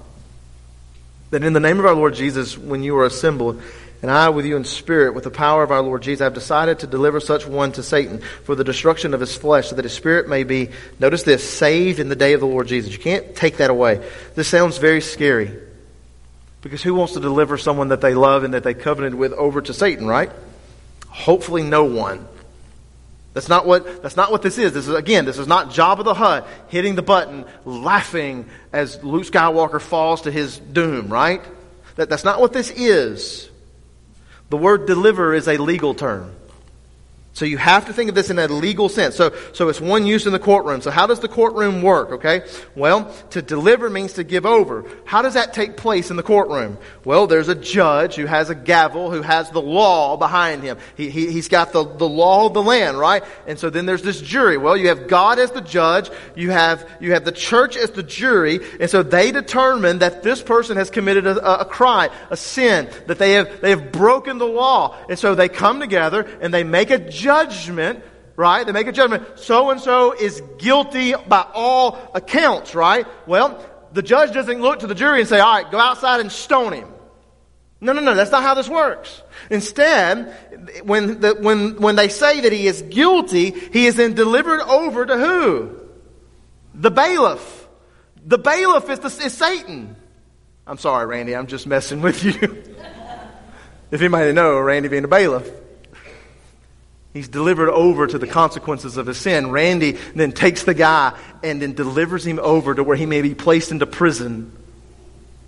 [1.31, 3.61] That in the name of our Lord Jesus, when you are assembled,
[4.01, 6.35] And I, with you in spirit, with the power of our Lord Jesus, I have
[6.35, 9.85] decided to deliver such one to Satan for the destruction of his flesh, so that
[9.85, 10.69] his spirit may be,
[10.99, 12.91] notice this, saved in the day of the Lord Jesus.
[12.91, 14.07] You can't take that away.
[14.35, 15.51] This sounds very scary.
[16.61, 19.61] Because who wants to deliver someone that they love and that they covenanted with over
[19.61, 20.31] to Satan, right?
[21.07, 22.27] Hopefully no one.
[23.35, 24.71] That's not what, that's not what this is.
[24.71, 29.25] This is, again, this is not Jabba the Hutt hitting the button, laughing as Luke
[29.25, 31.41] Skywalker falls to his doom, right?
[31.97, 33.49] That, that's not what this is.
[34.49, 36.33] The word deliver is a legal term.
[37.35, 39.17] So you have to think of this in a legal sense.
[39.17, 40.79] So, so it's one use in the courtroom.
[40.79, 42.11] So how does the courtroom work?
[42.13, 42.43] Okay.
[42.75, 44.85] Well, to deliver means to give over.
[45.03, 46.77] How does that take place in the courtroom?
[47.03, 50.77] Well, there's a judge who has a gavel, who has the law behind him.
[50.95, 53.21] He, he, he's got the, the law of the land, right?
[53.45, 54.55] And so then there's this jury.
[54.55, 56.09] Well, you have God as the judge.
[56.37, 58.61] You have, you have the church as the jury.
[58.79, 63.19] And so they determine that this person has committed a, a crime, a sin, that
[63.19, 64.95] they have, they have broken the law.
[65.09, 68.03] And so they come together and they make a judgment,
[68.35, 68.63] right?
[68.65, 69.39] They make a judgment.
[69.39, 73.07] So and so is guilty by all accounts, right?
[73.27, 73.59] Well,
[73.93, 76.73] the judge doesn't look to the jury and say, all right, go outside and stone
[76.73, 76.89] him.
[77.81, 79.23] No, no, no, that's not how this works.
[79.49, 80.33] Instead,
[80.83, 85.05] when, the, when, when they say that he is guilty, he is then delivered over
[85.05, 85.81] to who?
[86.75, 87.67] The bailiff.
[88.25, 89.95] The bailiff is, the, is Satan.
[90.67, 92.33] I'm sorry, Randy, I'm just messing with you.
[93.91, 95.49] if anybody know, Randy being a bailiff.
[97.15, 99.49] He's delivered over to the consequences of his sin.
[99.49, 103.33] Randy then takes the guy and then delivers him over to where he may be
[103.33, 104.51] placed into prison.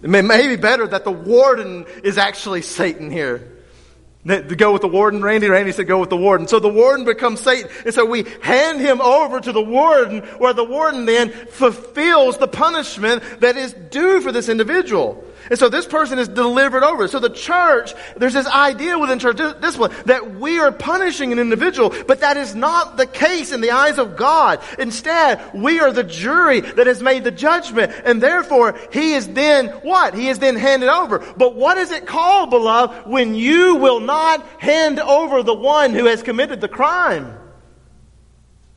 [0.02, 3.52] It may, may be better that the warden is actually Satan here.
[4.26, 5.50] To go with the warden, Randy.
[5.50, 6.48] Randy said, go with the warden.
[6.48, 7.70] So the warden becomes Satan.
[7.84, 12.48] And so we hand him over to the warden, where the warden then fulfills the
[12.48, 15.22] punishment that is due for this individual.
[15.50, 17.08] And so this person is delivered over.
[17.08, 21.94] So the church, there's this idea within church discipline that we are punishing an individual,
[22.08, 24.62] but that is not the case in the eyes of God.
[24.80, 29.68] Instead, we are the jury that has made the judgment, and therefore he is then
[29.84, 30.14] what?
[30.14, 31.20] He is then handed over.
[31.38, 36.06] But what is it called, beloved, when you will not hand over the one who
[36.06, 37.38] has committed the crime?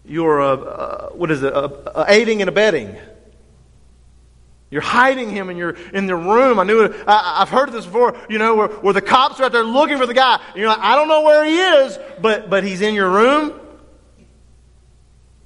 [0.04, 1.52] You're a, a what is it?
[1.52, 2.96] A, a aiding and abetting.
[4.70, 6.60] You're hiding him in your in the room.
[6.60, 6.94] I knew it.
[7.06, 8.16] I, have heard this before.
[8.28, 10.40] You know, where, where the cops are out there looking for the guy.
[10.50, 13.58] And you're like, I don't know where he is, but but he's in your room.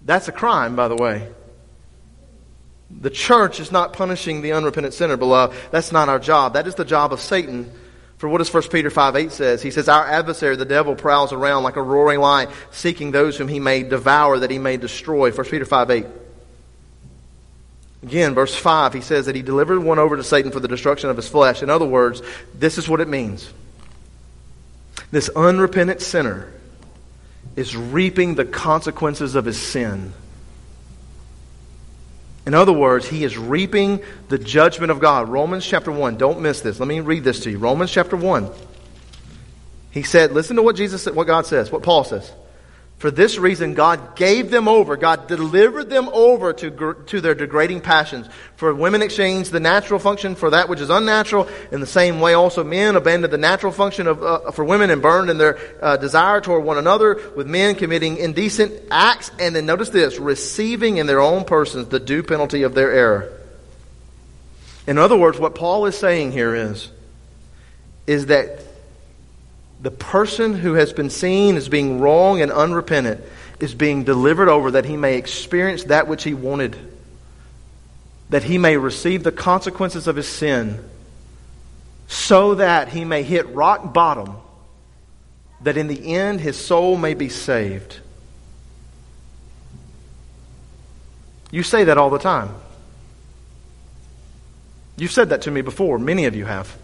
[0.04, 1.32] That's a crime, by the way.
[2.90, 5.56] The church is not punishing the unrepentant sinner, beloved.
[5.70, 6.52] That's not our job.
[6.52, 7.72] That is the job of Satan.
[8.18, 9.62] For what does 1 Peter 5 8 says?
[9.62, 13.48] He says, Our adversary, the devil, prowls around like a roaring lion, seeking those whom
[13.48, 15.32] he may devour, that he may destroy.
[15.32, 16.06] 1 Peter 5 8.
[18.04, 21.08] Again, verse 5, he says that he delivered one over to Satan for the destruction
[21.08, 21.62] of his flesh.
[21.62, 22.20] In other words,
[22.52, 23.50] this is what it means.
[25.10, 26.52] This unrepentant sinner
[27.56, 30.12] is reaping the consequences of his sin.
[32.44, 35.30] In other words, he is reaping the judgment of God.
[35.30, 36.18] Romans chapter 1.
[36.18, 36.78] Don't miss this.
[36.78, 37.56] Let me read this to you.
[37.56, 38.50] Romans chapter 1.
[39.92, 42.30] He said, listen to what Jesus said, what God says, what Paul says.
[43.04, 44.96] For this reason, God gave them over.
[44.96, 48.26] God delivered them over to, to their degrading passions.
[48.56, 51.46] For women exchanged the natural function for that which is unnatural.
[51.70, 55.02] In the same way, also men abandoned the natural function of, uh, for women and
[55.02, 59.30] burned in their uh, desire toward one another, with men committing indecent acts.
[59.38, 63.38] And then notice this receiving in their own persons the due penalty of their error.
[64.86, 66.90] In other words, what Paul is saying here is,
[68.06, 68.63] is that
[69.84, 73.20] the person who has been seen as being wrong and unrepentant
[73.60, 76.74] is being delivered over that he may experience that which he wanted,
[78.30, 80.82] that he may receive the consequences of his sin,
[82.08, 84.36] so that he may hit rock bottom,
[85.60, 87.98] that in the end his soul may be saved.
[91.50, 92.48] You say that all the time.
[94.96, 95.98] You've said that to me before.
[95.98, 96.74] Many of you have.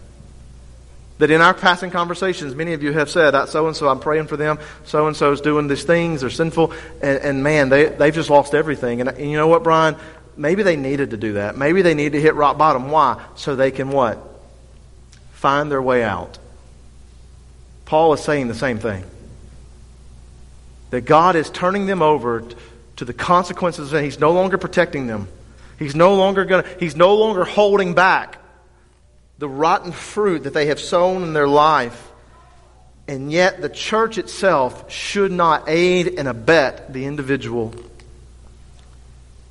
[1.21, 4.25] That in our passing conversations, many of you have said, so and so, I'm praying
[4.25, 4.57] for them.
[4.85, 6.21] So and so is doing these things.
[6.21, 6.73] They're sinful.
[6.99, 9.01] And, and man, they, they've just lost everything.
[9.01, 9.97] And, and you know what, Brian?
[10.35, 11.55] Maybe they needed to do that.
[11.55, 12.89] Maybe they need to hit rock bottom.
[12.89, 13.23] Why?
[13.35, 14.17] So they can what?
[15.33, 16.39] Find their way out.
[17.85, 19.03] Paul is saying the same thing.
[20.89, 22.43] That God is turning them over
[22.95, 25.27] to the consequences, and He's no longer protecting them.
[25.77, 28.39] He's no longer going He's no longer holding back
[29.41, 32.11] the rotten fruit that they have sown in their life.
[33.07, 37.73] And yet, the church itself should not aid and abet the individual.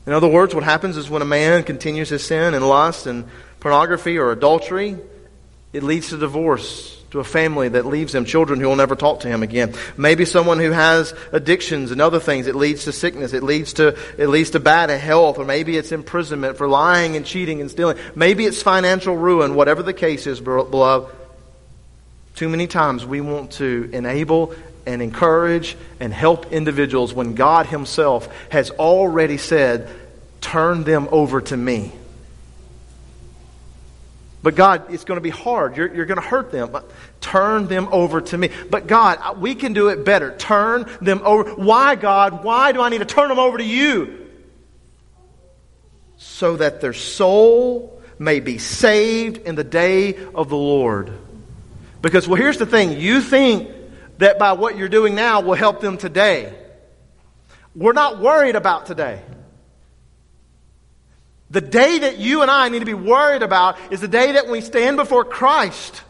[0.06, 3.24] In other words, what happens is when a man continues his sin and lust and
[3.58, 4.96] pornography or adultery,
[5.72, 6.99] it leads to divorce.
[7.10, 9.74] To a family that leaves him, children who will never talk to him again.
[9.96, 12.46] Maybe someone who has addictions and other things.
[12.46, 13.32] It leads to sickness.
[13.32, 17.26] It leads to, it leads to bad health, or maybe it's imprisonment for lying and
[17.26, 17.98] cheating and stealing.
[18.14, 21.14] Maybe it's financial ruin, whatever the case is, beloved.
[22.36, 24.54] Too many times we want to enable
[24.86, 29.88] and encourage and help individuals when God Himself has already said,
[30.40, 31.92] turn them over to me.
[34.42, 35.76] But God, it's going to be hard.
[35.76, 36.74] You're, you're going to hurt them.
[37.20, 38.50] Turn them over to me.
[38.70, 40.34] But God, we can do it better.
[40.36, 41.54] Turn them over.
[41.54, 42.42] Why, God?
[42.42, 44.28] Why do I need to turn them over to you?
[46.16, 51.12] So that their soul may be saved in the day of the Lord.
[52.00, 52.98] Because, well, here's the thing.
[52.98, 53.70] You think
[54.18, 56.54] that by what you're doing now will help them today.
[57.74, 59.22] We're not worried about today.
[61.50, 64.48] The day that you and I need to be worried about is the day that
[64.48, 66.02] we stand before Christ.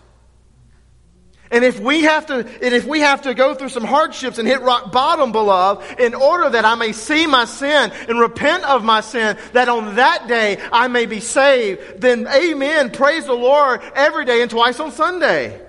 [1.50, 4.46] And if we have to, and if we have to go through some hardships and
[4.46, 8.85] hit rock bottom, beloved, in order that I may see my sin and repent of
[8.85, 13.81] my sin, that on that day I may be saved, then amen, praise the Lord
[13.96, 15.61] every day and twice on Sunday.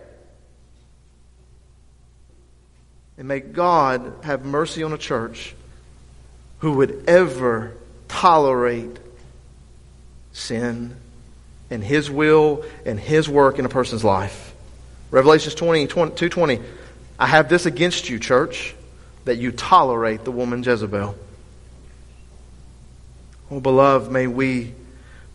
[3.18, 5.56] And may God have mercy on a church
[6.60, 7.76] who would ever
[8.08, 9.00] tolerate
[10.34, 10.96] sin
[11.70, 14.54] and His will and His work in a person's life.
[15.10, 16.60] Revelations 20, 20 220.
[17.20, 18.74] I have this against you, church,
[19.26, 21.16] that you tolerate the woman Jezebel.
[23.52, 24.74] Oh, beloved, may we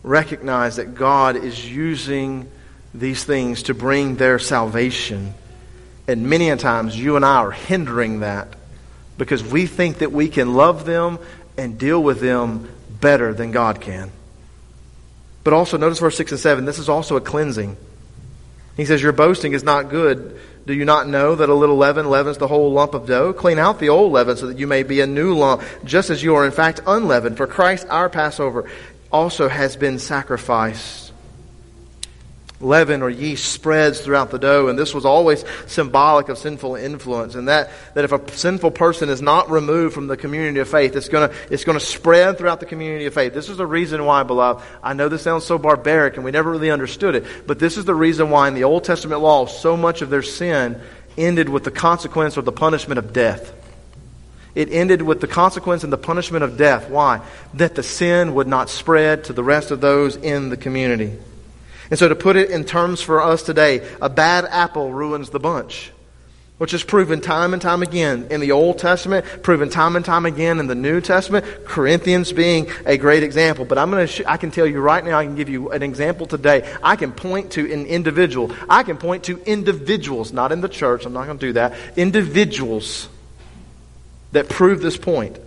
[0.03, 2.51] recognize that God is using
[2.95, 5.35] these things to bring their salvation.
[6.09, 8.49] And many a times you and I are hindering that
[9.19, 11.19] because we think that we can love them
[11.59, 14.11] and deal with them better than God can.
[15.47, 16.65] But also, notice verse 6 and 7.
[16.65, 17.77] This is also a cleansing.
[18.77, 20.41] He says, Your boasting is not good.
[20.67, 23.33] Do you not know that a little leaven leavens the whole lump of dough?
[23.33, 26.21] Clean out the old leaven so that you may be a new lump, just as
[26.21, 27.37] you are in fact unleavened.
[27.37, 28.69] For Christ, our Passover,
[29.13, 31.06] also has been sacrificed
[32.61, 37.35] leaven or yeast spreads throughout the dough, and this was always symbolic of sinful influence.
[37.35, 40.97] And that, that if a sinful person is not removed from the community of faith,
[40.97, 43.35] it's going to it's gonna spread throughout the community of faith.
[43.35, 46.51] This is the reason why, beloved, I know this sounds so barbaric and we never
[46.51, 49.77] really understood it, but this is the reason why in the Old Testament law, so
[49.77, 50.81] much of their sin
[51.19, 53.53] ended with the consequence or the punishment of death.
[54.55, 56.89] It ended with the consequence and the punishment of death.
[56.89, 57.21] Why?
[57.55, 61.19] That the sin would not spread to the rest of those in the community.
[61.91, 65.39] And so, to put it in terms for us today, a bad apple ruins the
[65.39, 65.93] bunch,
[66.59, 70.27] which is proven time and time again in the Old Testament, proven time and time
[70.27, 73.65] again in the New Testament, Corinthians being a great example.
[73.65, 75.71] But I'm going to, sh- I can tell you right now, I can give you
[75.71, 76.69] an example today.
[76.83, 78.53] I can point to an individual.
[78.69, 81.75] I can point to individuals, not in the church, I'm not going to do that,
[81.97, 83.09] individuals
[84.33, 85.39] that prove this point.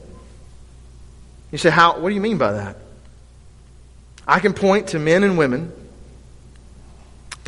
[1.52, 2.78] You say, how, what do you mean by that?
[4.28, 5.73] I can point to men and women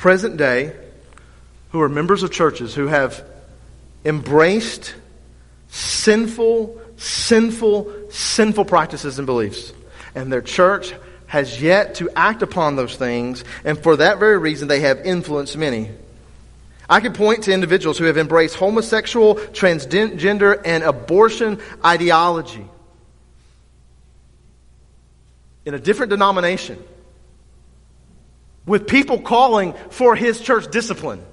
[0.01, 0.75] present day
[1.69, 3.23] who are members of churches who have
[4.03, 4.95] embraced
[5.69, 9.71] sinful, sinful, sinful practices and beliefs.
[10.15, 10.91] And their church
[11.27, 15.55] has yet to act upon those things, and for that very reason, they have influenced
[15.55, 15.91] many.
[16.89, 22.65] I could point to individuals who have embraced homosexual, transgender, and abortion ideology
[25.63, 26.83] in a different denomination
[28.65, 31.26] with people calling for his church discipline.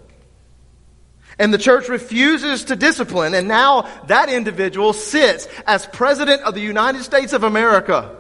[1.39, 6.61] And the church refuses to discipline, and now that individual sits as President of the
[6.61, 8.17] United States of America,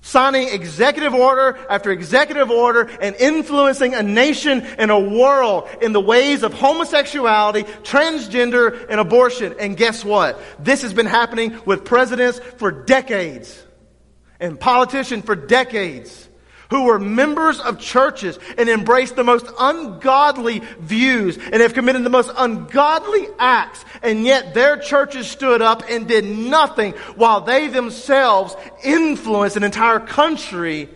[0.00, 6.00] signing executive order after executive order and influencing a nation and a world in the
[6.00, 9.54] ways of homosexuality, transgender, and abortion.
[9.60, 10.40] And guess what?
[10.58, 13.62] This has been happening with presidents for decades
[14.38, 16.29] and politicians for decades
[16.70, 22.10] who were members of churches and embraced the most ungodly views and have committed the
[22.10, 28.56] most ungodly acts, and yet their churches stood up and did nothing while they themselves
[28.84, 30.88] influenced an entire country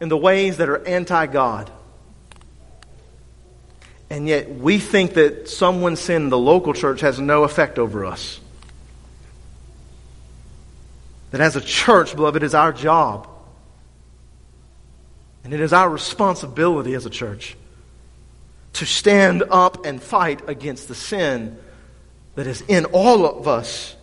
[0.00, 1.70] in the ways that are anti God.
[4.10, 8.06] And yet we think that someone's sin in the local church has no effect over
[8.06, 8.40] us.
[11.32, 13.28] That as a church, beloved, it is our job
[15.48, 17.56] and it is our responsibility as a church
[18.74, 21.56] to stand up and fight against the sin
[22.34, 23.96] that is in all of us.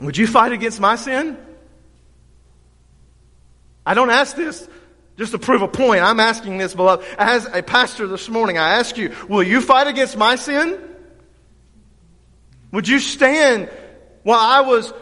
[0.00, 1.36] Would you fight against my sin?
[3.84, 4.68] I don't ask this
[5.18, 7.04] Just to prove a point, I'm asking this, beloved.
[7.18, 10.78] As a pastor this morning, I ask you, will you fight against my sin?
[12.70, 13.70] Would you stand
[14.22, 14.92] while I was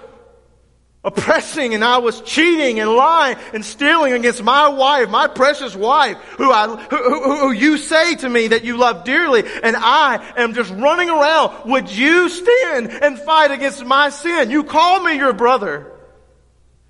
[1.02, 6.18] oppressing and I was cheating and lying and stealing against my wife, my precious wife,
[6.36, 10.34] who I, who, who, who, you say to me that you love dearly, and I
[10.36, 11.70] am just running around.
[11.70, 14.50] Would you stand and fight against my sin?
[14.50, 15.90] You call me your brother.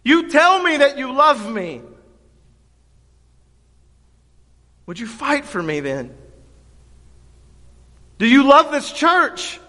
[0.02, 1.82] You tell me that you love me.
[4.86, 6.16] Would you fight for me then?
[8.18, 9.61] Do you love this church?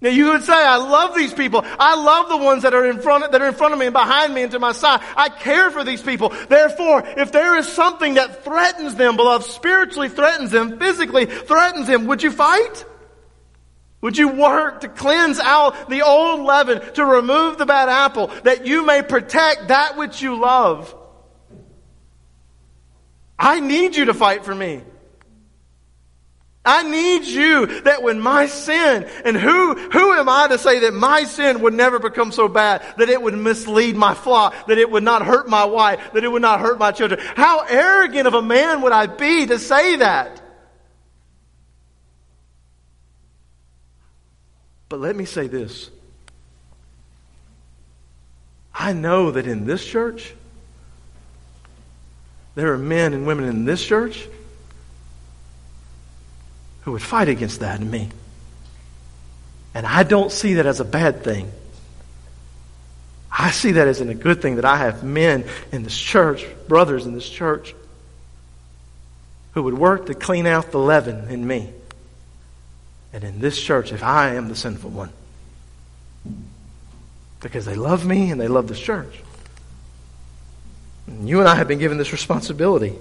[0.00, 1.64] Now you would say, I love these people.
[1.64, 3.86] I love the ones that are in front of, that are in front of me
[3.86, 5.00] and behind me and to my side.
[5.16, 6.28] I care for these people.
[6.48, 12.06] Therefore, if there is something that threatens them, beloved, spiritually threatens them, physically threatens them,
[12.06, 12.84] would you fight?
[14.02, 18.66] Would you work to cleanse out the old leaven, to remove the bad apple, that
[18.66, 20.94] you may protect that which you love?
[23.38, 24.82] I need you to fight for me.
[26.66, 30.92] I need you that when my sin, and who, who am I to say that
[30.92, 34.90] my sin would never become so bad that it would mislead my flock, that it
[34.90, 37.20] would not hurt my wife, that it would not hurt my children?
[37.36, 40.42] How arrogant of a man would I be to say that?
[44.88, 45.90] But let me say this.
[48.74, 50.34] I know that in this church,
[52.56, 54.28] there are men and women in this church
[56.86, 58.08] who would fight against that in me.
[59.74, 61.50] And I don't see that as a bad thing.
[63.30, 67.04] I see that as a good thing that I have men in this church, brothers
[67.04, 67.74] in this church,
[69.54, 71.72] who would work to clean out the leaven in me.
[73.12, 75.10] And in this church, if I am the sinful one,
[77.40, 79.22] because they love me and they love this church.
[81.08, 82.94] And you and I have been given this responsibility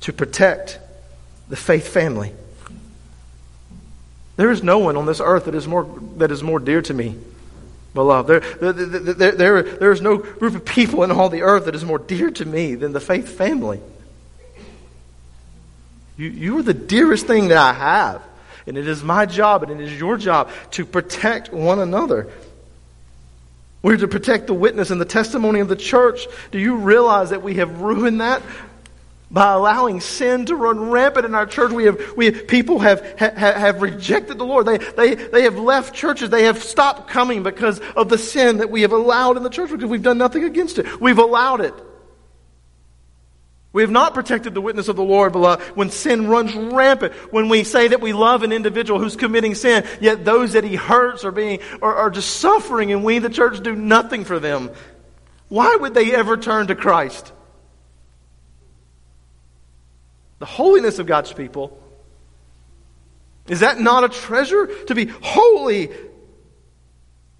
[0.00, 0.80] to protect
[1.52, 2.32] the faith family.
[4.36, 5.84] There is no one on this earth that is more,
[6.16, 7.14] that is more dear to me,
[7.92, 8.26] beloved.
[8.26, 11.74] There, there, there, there, there is no group of people in all the earth that
[11.74, 13.82] is more dear to me than the faith family.
[16.16, 18.22] You, you are the dearest thing that I have.
[18.66, 22.32] And it is my job and it is your job to protect one another.
[23.82, 26.28] We're to protect the witness and the testimony of the church.
[26.50, 28.40] Do you realize that we have ruined that
[29.32, 31.72] by allowing sin to run rampant in our church.
[31.72, 34.66] We have, we people have, ha, have rejected the Lord.
[34.66, 36.28] They, they, they have left churches.
[36.28, 39.70] They have stopped coming because of the sin that we have allowed in the church
[39.70, 41.00] because we've done nothing against it.
[41.00, 41.74] We've allowed it.
[43.72, 47.14] We have not protected the witness of the Lord, beloved, uh, when sin runs rampant,
[47.32, 50.76] when we say that we love an individual who's committing sin, yet those that he
[50.76, 54.70] hurts are being, are, are just suffering, and we, the church, do nothing for them.
[55.48, 57.32] Why would they ever turn to Christ?
[60.42, 61.80] The holiness of God's people.
[63.46, 64.66] Is that not a treasure?
[64.86, 65.88] To be holy,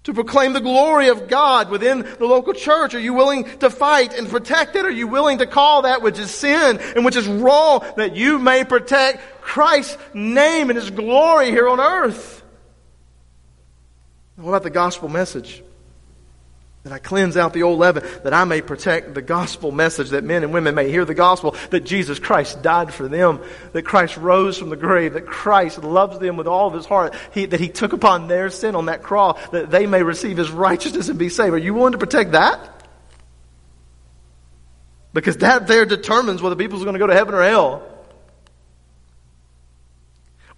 [0.03, 2.95] to proclaim the glory of God within the local church?
[2.95, 4.85] Are you willing to fight and protect it?
[4.85, 8.39] Are you willing to call that which is sin and which is wrong that you
[8.39, 12.41] may protect Christ's name and His glory here on earth?
[14.37, 15.61] What about the gospel message?
[16.83, 20.25] That I cleanse out the old leaven, that I may protect the gospel message, that
[20.25, 23.39] men and women may hear the gospel, that Jesus Christ died for them,
[23.71, 27.15] that Christ rose from the grave, that Christ loves them with all of his heart,
[27.33, 30.51] he, that he took upon their sin on that cross, that they may receive his
[30.51, 31.53] righteousness and be saved.
[31.53, 32.69] Are you willing to protect that?
[35.13, 37.87] Because that there determines whether people are going to go to heaven or hell.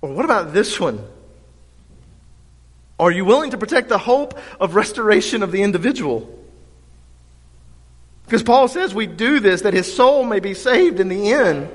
[0.01, 1.05] Or what about this one?
[2.99, 6.29] Are you willing to protect the hope of restoration of the individual?
[8.25, 11.69] Because Paul says we do this that his soul may be saved in the end.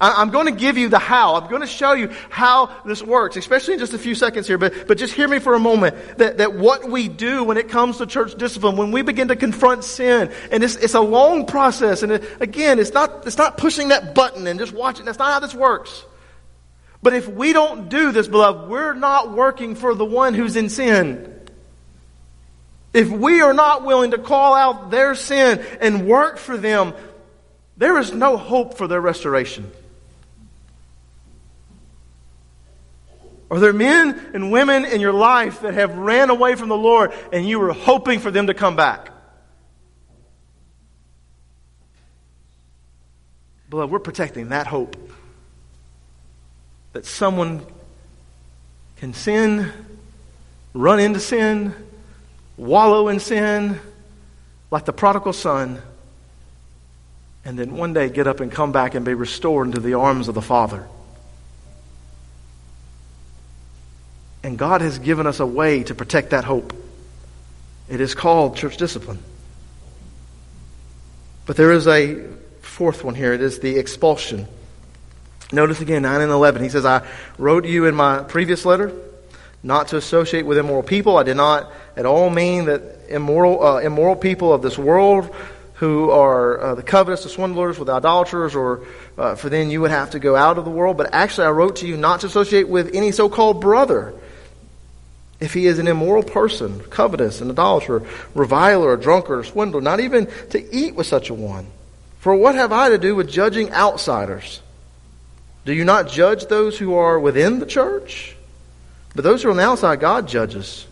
[0.00, 1.34] I'm going to give you the how.
[1.34, 4.56] I'm going to show you how this works, especially in just a few seconds here.
[4.56, 7.68] But, but just hear me for a moment that, that what we do when it
[7.68, 11.46] comes to church discipline, when we begin to confront sin, and it's, it's a long
[11.46, 12.04] process.
[12.04, 15.04] And it, again, it's not, it's not pushing that button and just watching.
[15.04, 16.04] That's not how this works.
[17.02, 20.68] But if we don't do this, beloved, we're not working for the one who's in
[20.68, 21.34] sin.
[22.92, 26.94] If we are not willing to call out their sin and work for them,
[27.76, 29.70] there is no hope for their restoration.
[33.50, 37.12] Are there men and women in your life that have ran away from the Lord
[37.32, 39.10] and you were hoping for them to come back?
[43.70, 45.07] Beloved, we're protecting that hope
[46.98, 47.64] that someone
[48.96, 49.72] can sin,
[50.74, 51.72] run into sin,
[52.56, 53.78] wallow in sin,
[54.72, 55.80] like the prodigal son,
[57.44, 60.26] and then one day get up and come back and be restored into the arms
[60.26, 60.88] of the Father.
[64.42, 66.72] And God has given us a way to protect that hope.
[67.88, 69.20] It is called church discipline.
[71.46, 72.24] But there is a
[72.60, 73.34] fourth one here.
[73.34, 74.48] It is the expulsion.
[75.50, 76.62] Notice again, 9 and 11.
[76.62, 77.06] He says, I
[77.38, 78.92] wrote you in my previous letter
[79.62, 81.16] not to associate with immoral people.
[81.16, 85.34] I did not at all mean that immoral, uh, immoral people of this world
[85.74, 88.84] who are uh, the covetous, the swindlers, with idolaters, or
[89.16, 90.96] uh, for then you would have to go out of the world.
[90.96, 94.14] But actually, I wrote to you not to associate with any so called brother
[95.40, 98.02] if he is an immoral person, covetous, an idolater,
[98.34, 101.66] reviler, a drunkard, a swindler, not even to eat with such a one.
[102.18, 104.60] For what have I to do with judging outsiders?
[105.68, 108.34] Do you not judge those who are within the church?
[109.14, 110.86] But those who are on the outside, God judges.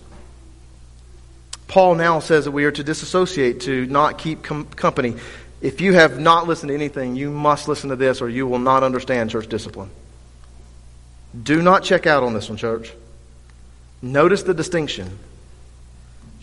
[1.66, 5.14] Paul now says that we are to disassociate, to not keep com- company.
[5.62, 8.58] If you have not listened to anything, you must listen to this or you will
[8.58, 9.88] not understand church discipline.
[11.42, 12.92] Do not check out on this one, church.
[14.02, 15.18] Notice the distinction.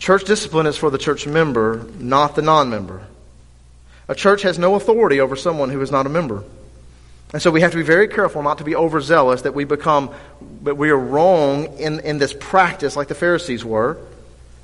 [0.00, 3.06] Church discipline is for the church member, not the non member.
[4.08, 6.42] A church has no authority over someone who is not a member.
[7.34, 10.14] And so we have to be very careful not to be overzealous that we become,
[10.62, 13.98] that we are wrong in, in this practice like the Pharisees were,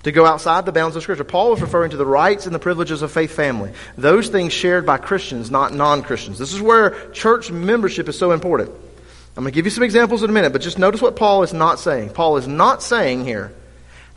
[0.04, 1.24] to go outside the bounds of Scripture.
[1.24, 3.72] Paul was referring to the rights and the privileges of faith family.
[3.98, 6.38] Those things shared by Christians, not non Christians.
[6.38, 8.70] This is where church membership is so important.
[9.36, 11.42] I'm going to give you some examples in a minute, but just notice what Paul
[11.42, 12.10] is not saying.
[12.10, 13.52] Paul is not saying here,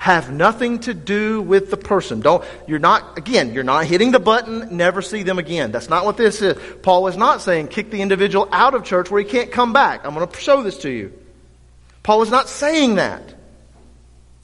[0.04, 2.20] have nothing to do with the person.
[2.20, 5.72] Don't, you're not, again, you're not hitting the button, never see them again.
[5.72, 6.58] That's not what this is.
[6.82, 10.06] Paul is not saying kick the individual out of church where he can't come back.
[10.06, 11.14] I'm going to show this to you.
[12.04, 13.34] Paul is not saying that.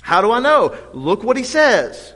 [0.02, 0.78] How do I know?
[0.94, 2.14] Look what he says.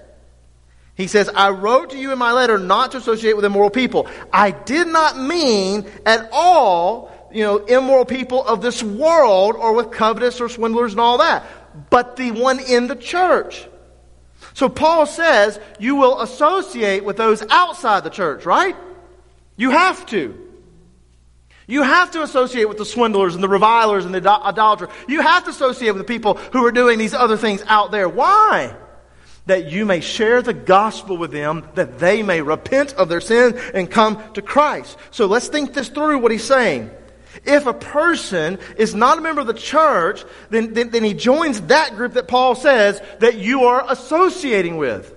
[0.95, 4.07] He says, I wrote to you in my letter not to associate with immoral people.
[4.31, 9.91] I did not mean at all you know, immoral people of this world or with
[9.91, 11.43] covetous or swindlers and all that,
[11.89, 13.67] but the one in the church.
[14.53, 18.75] So Paul says you will associate with those outside the church, right?
[19.55, 20.39] You have to.
[21.65, 24.89] You have to associate with the swindlers and the revilers and the idolaters.
[25.07, 28.09] You have to associate with the people who are doing these other things out there.
[28.09, 28.75] Why?
[29.45, 33.57] That you may share the gospel with them, that they may repent of their sin
[33.73, 34.97] and come to Christ.
[35.11, 36.91] So let's think this through what he's saying.
[37.45, 41.61] If a person is not a member of the church, then, then, then, he joins
[41.61, 45.13] that group that Paul says that you are associating with.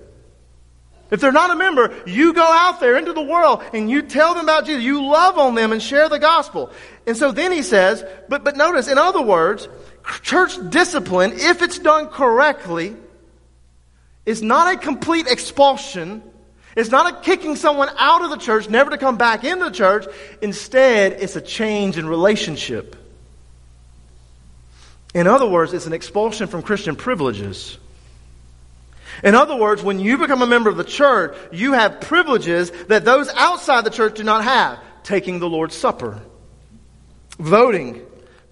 [1.11, 4.35] If they're not a member, you go out there into the world and you tell
[4.35, 4.83] them about Jesus.
[4.83, 6.71] You love on them and share the gospel.
[7.07, 9.69] And so then he says, but, but notice, in other words,
[10.23, 12.97] church discipline, if it's done correctly,
[14.25, 16.23] is not a complete expulsion
[16.77, 19.71] it's not a kicking someone out of the church, never to come back into the
[19.71, 20.07] church.
[20.43, 22.95] Instead, it's a change in relationship.
[25.15, 27.79] In other words, it's an expulsion from Christian privileges.
[29.25, 33.07] In other words, when you become a member of the church, you have privileges that
[33.07, 34.79] those outside the church do not have.
[35.03, 36.21] Taking the Lord's Supper,
[37.39, 38.05] voting,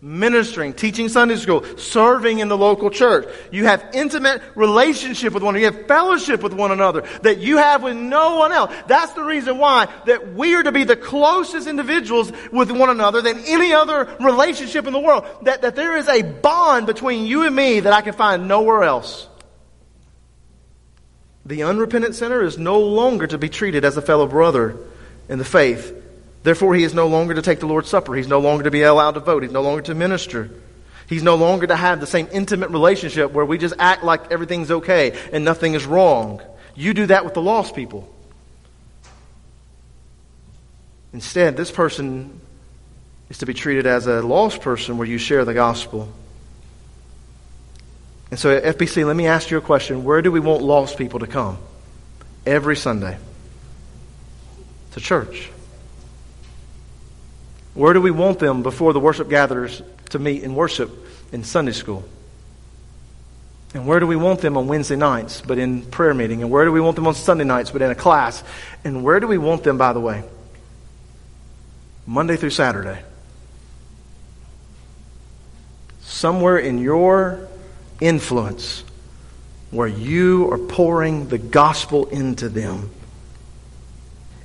[0.04, 3.26] ministering, teaching Sunday school, serving in the local church.
[3.50, 5.66] You have intimate relationship with one another.
[5.66, 8.72] You have fellowship with one another that you have with no one else.
[8.86, 13.22] That's the reason why that we are to be the closest individuals with one another
[13.22, 15.24] than any other relationship in the world.
[15.42, 18.84] That, that there is a bond between you and me that I can find nowhere
[18.84, 19.26] else.
[21.46, 24.76] The unrepentant sinner is no longer to be treated as a fellow brother
[25.30, 26.03] in the faith
[26.44, 28.14] Therefore, he is no longer to take the Lord's Supper.
[28.14, 29.42] He's no longer to be allowed to vote.
[29.42, 30.50] He's no longer to minister.
[31.08, 34.70] He's no longer to have the same intimate relationship where we just act like everything's
[34.70, 36.42] okay and nothing is wrong.
[36.74, 38.06] You do that with the lost people.
[41.14, 42.42] Instead, this person
[43.30, 46.12] is to be treated as a lost person where you share the gospel.
[48.30, 50.04] And so, FBC, let me ask you a question.
[50.04, 51.56] Where do we want lost people to come?
[52.44, 53.16] Every Sunday.
[54.92, 55.50] To church.
[57.74, 60.90] Where do we want them before the worship gatherers to meet and worship
[61.32, 62.04] in Sunday school?
[63.74, 66.42] And where do we want them on Wednesday nights, but in prayer meeting?
[66.42, 68.44] And where do we want them on Sunday nights, but in a class?
[68.84, 70.22] And where do we want them, by the way?
[72.06, 73.02] Monday through Saturday.
[76.02, 77.48] Somewhere in your
[78.00, 78.84] influence
[79.72, 82.90] where you are pouring the gospel into them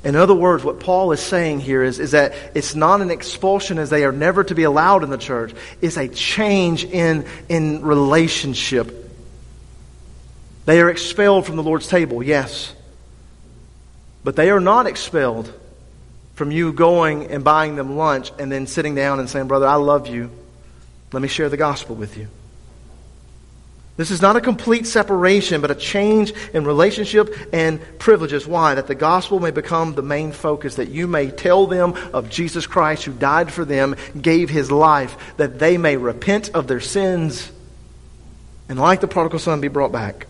[0.03, 3.77] in other words, what Paul is saying here is, is that it's not an expulsion
[3.77, 5.53] as they are never to be allowed in the church.
[5.81, 8.95] It's a change in, in relationship.
[10.65, 12.73] They are expelled from the Lord's table, yes.
[14.23, 15.51] But they are not expelled
[16.35, 19.75] from you going and buying them lunch and then sitting down and saying, Brother, I
[19.75, 20.29] love you.
[21.11, 22.27] Let me share the gospel with you.
[23.99, 28.47] This is not a complete separation, but a change in relationship and privileges.
[28.47, 28.75] Why?
[28.75, 32.65] That the gospel may become the main focus, that you may tell them of Jesus
[32.65, 37.51] Christ who died for them, gave his life, that they may repent of their sins,
[38.69, 40.27] and like the prodigal son, be brought back.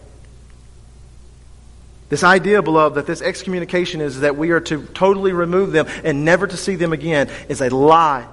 [2.09, 6.25] This idea, beloved, that this excommunication is that we are to totally remove them and
[6.25, 8.27] never to see them again is a lie.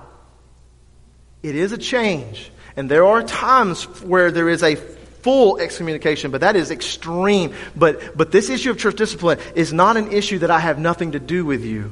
[1.43, 2.51] It is a change.
[2.74, 4.95] And there are times where there is a
[5.27, 7.53] full excommunication, but that is extreme.
[7.74, 11.12] But, but this issue of church discipline is not an issue that I have nothing
[11.12, 11.91] to do with you,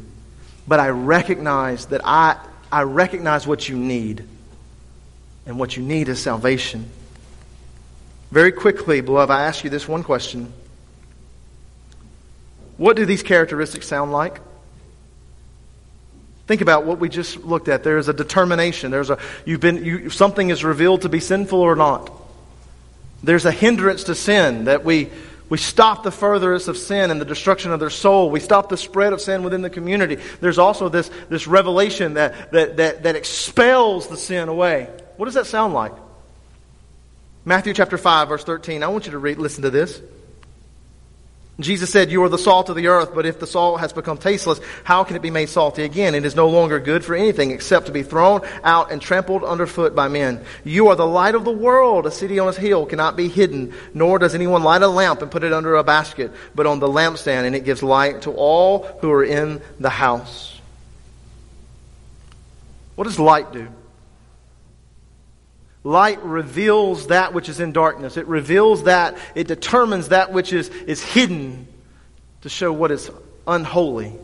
[0.68, 2.38] but I recognize that I,
[2.70, 4.24] I recognize what you need.
[5.46, 6.88] And what you need is salvation.
[8.30, 10.52] Very quickly, beloved, I ask you this one question.
[12.76, 14.40] What do these characteristics sound like?
[16.46, 17.82] Think about what we just looked at.
[17.82, 18.92] There is a determination.
[18.92, 22.23] There's a you've been you, something is revealed to be sinful or not.
[23.24, 25.10] There's a hindrance to sin that we,
[25.48, 28.30] we stop the furtherance of sin and the destruction of their soul.
[28.30, 30.18] We stop the spread of sin within the community.
[30.40, 34.88] There's also this, this revelation that, that, that, that expels the sin away.
[35.16, 35.92] What does that sound like?
[37.44, 38.82] Matthew chapter 5, verse 13.
[38.82, 40.00] I want you to read, listen to this.
[41.60, 44.18] Jesus said, You are the salt of the earth, but if the salt has become
[44.18, 46.16] tasteless, how can it be made salty again?
[46.16, 49.94] It is no longer good for anything except to be thrown out and trampled underfoot
[49.94, 50.44] by men.
[50.64, 52.06] You are the light of the world.
[52.06, 55.30] A city on a hill cannot be hidden, nor does anyone light a lamp and
[55.30, 58.82] put it under a basket, but on the lampstand, and it gives light to all
[59.00, 60.60] who are in the house.
[62.96, 63.68] What does light do?
[65.84, 68.16] Light reveals that which is in darkness.
[68.16, 71.68] It reveals that, it determines that which is, is hidden
[72.40, 73.10] to show what is
[73.46, 74.14] unholy.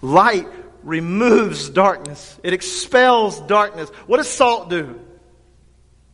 [0.00, 0.48] Light
[0.82, 3.90] removes darkness, it expels darkness.
[4.06, 4.98] What does salt do?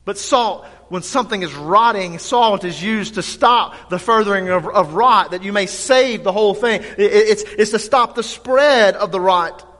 [0.05, 4.95] But salt, when something is rotting, salt is used to stop the furthering of, of
[4.95, 6.83] rot, that you may save the whole thing.
[6.83, 9.71] It, it's, it's to stop the spread of the rot.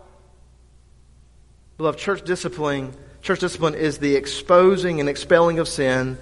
[1.77, 2.95] Beloved, church discipline
[3.25, 6.19] Church discipline is the exposing and expelling of sin.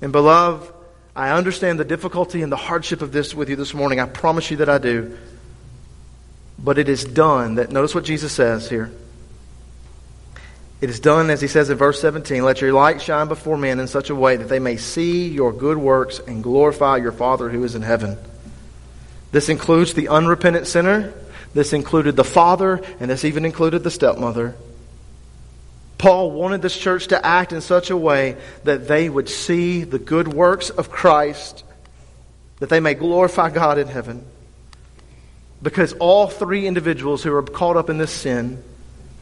[0.00, 0.72] And beloved,
[1.14, 4.00] I understand the difficulty and the hardship of this with you this morning.
[4.00, 5.18] I promise you that I do.
[6.58, 7.56] But it is done.
[7.56, 8.90] That notice what Jesus says here.
[10.80, 13.78] It is done as he says in verse 17, let your light shine before men
[13.78, 17.50] in such a way that they may see your good works and glorify your Father
[17.50, 18.16] who is in heaven.
[19.32, 21.12] This includes the unrepentant sinner.
[21.52, 24.54] This included the father, and this even included the stepmother.
[25.98, 29.98] Paul wanted this church to act in such a way that they would see the
[29.98, 31.64] good works of Christ,
[32.58, 34.24] that they may glorify God in heaven.
[35.62, 38.62] Because all three individuals who are caught up in this sin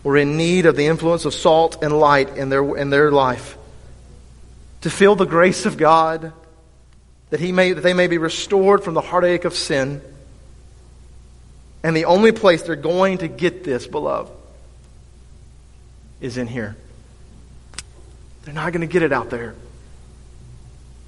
[0.03, 3.57] were in need of the influence of salt and light in their, in their life.
[4.81, 6.33] To feel the grace of God,
[7.31, 10.03] that, he may, that they may be restored from the heartache of sin.
[11.85, 14.33] And the only place they're going to get this, beloved,
[16.23, 16.77] is in here.
[18.43, 19.55] They're not going to get it out there.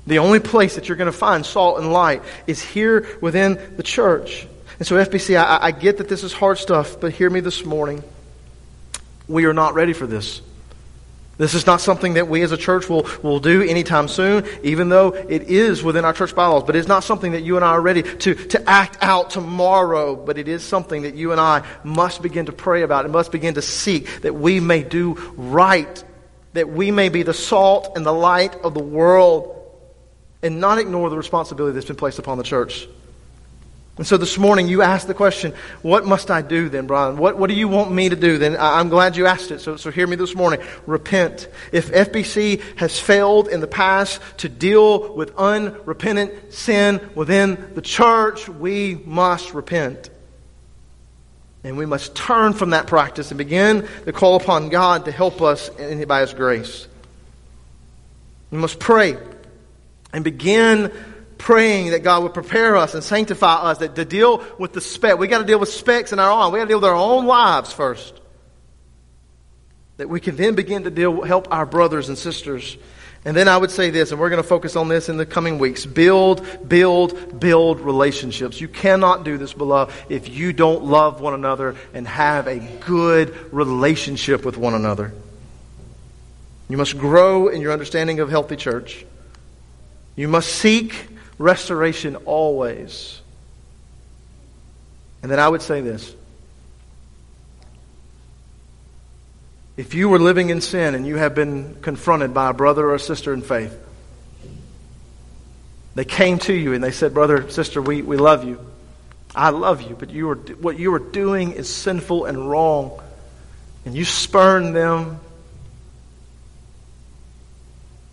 [0.07, 3.83] The only place that you're going to find salt and light is here within the
[3.83, 4.47] church.
[4.79, 7.65] And so, FBC, I, I get that this is hard stuff, but hear me this
[7.65, 8.03] morning.
[9.27, 10.43] We are not ready for this.
[11.37, 14.89] This is not something that we as a church will, will do anytime soon, even
[14.89, 16.63] though it is within our church bylaws.
[16.63, 20.15] But it's not something that you and I are ready to, to act out tomorrow.
[20.15, 23.33] But it is something that you and I must begin to pray about and must
[23.33, 26.05] begin to seek that we may do right,
[26.53, 29.51] that we may be the salt and the light of the world,
[30.43, 32.87] and not ignore the responsibility that's been placed upon the church.
[33.97, 37.17] And so this morning you asked the question, what must I do then, Brian?
[37.17, 38.57] What, what do you want me to do then?
[38.59, 39.61] I'm glad you asked it.
[39.61, 40.61] So, so hear me this morning.
[40.85, 41.47] Repent.
[41.71, 48.49] If FBC has failed in the past to deal with unrepentant sin within the church,
[48.49, 50.11] we must repent.
[51.63, 55.41] And we must turn from that practice and begin to call upon God to help
[55.41, 56.89] us by His grace.
[58.51, 59.17] We must pray
[60.13, 60.93] and begin
[61.45, 65.19] praying that God would prepare us and sanctify us, that to deal with the speck.
[65.19, 66.55] We got to deal with specks in our own.
[66.55, 68.19] We got to deal with our own lives first.
[69.99, 72.79] That we can then begin to deal, help our brothers and sisters.
[73.27, 75.27] And then I would say this, and we're going to focus on this in the
[75.27, 75.85] coming weeks.
[75.85, 78.59] Build, build, build relationships.
[78.59, 83.53] You cannot do this, beloved, if you don't love one another and have a good
[83.53, 85.13] relationship with one another.
[86.71, 89.05] You must grow in your understanding of healthy church.
[90.17, 91.09] You must seek
[91.39, 93.21] restoration always.
[95.23, 96.15] And then I would say this
[99.77, 102.95] If you were living in sin and you have been confronted by a brother or
[102.95, 103.77] a sister in faith,
[105.95, 108.65] they came to you and they said, Brother, sister, we, we love you.
[109.35, 113.01] I love you, but you are, what you are doing is sinful and wrong.
[113.85, 115.19] And you spurn them.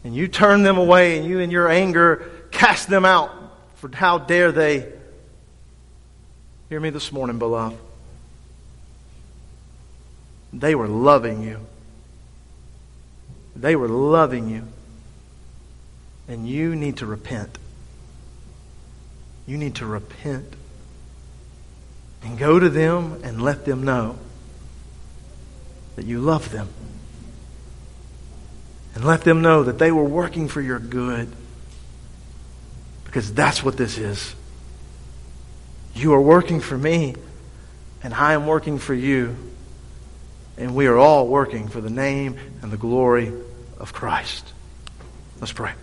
[0.04, 3.32] And you turn them away, and you, in your anger, cast them out.
[3.76, 4.92] For how dare they?
[6.70, 7.78] Hear me this morning, beloved.
[10.54, 11.60] They were loving you.
[13.56, 14.68] They were loving you.
[16.28, 17.58] And you need to repent.
[19.48, 20.56] You need to repent
[22.24, 24.18] and go to them and let them know
[25.96, 26.70] that you love them.
[28.94, 31.34] And let them know that they were working for your good.
[33.12, 34.34] Because that's what this is.
[35.94, 37.16] You are working for me,
[38.02, 39.36] and I am working for you.
[40.58, 43.34] And we are all working for the name and the glory
[43.78, 44.54] of Christ.
[45.42, 45.74] Let's pray.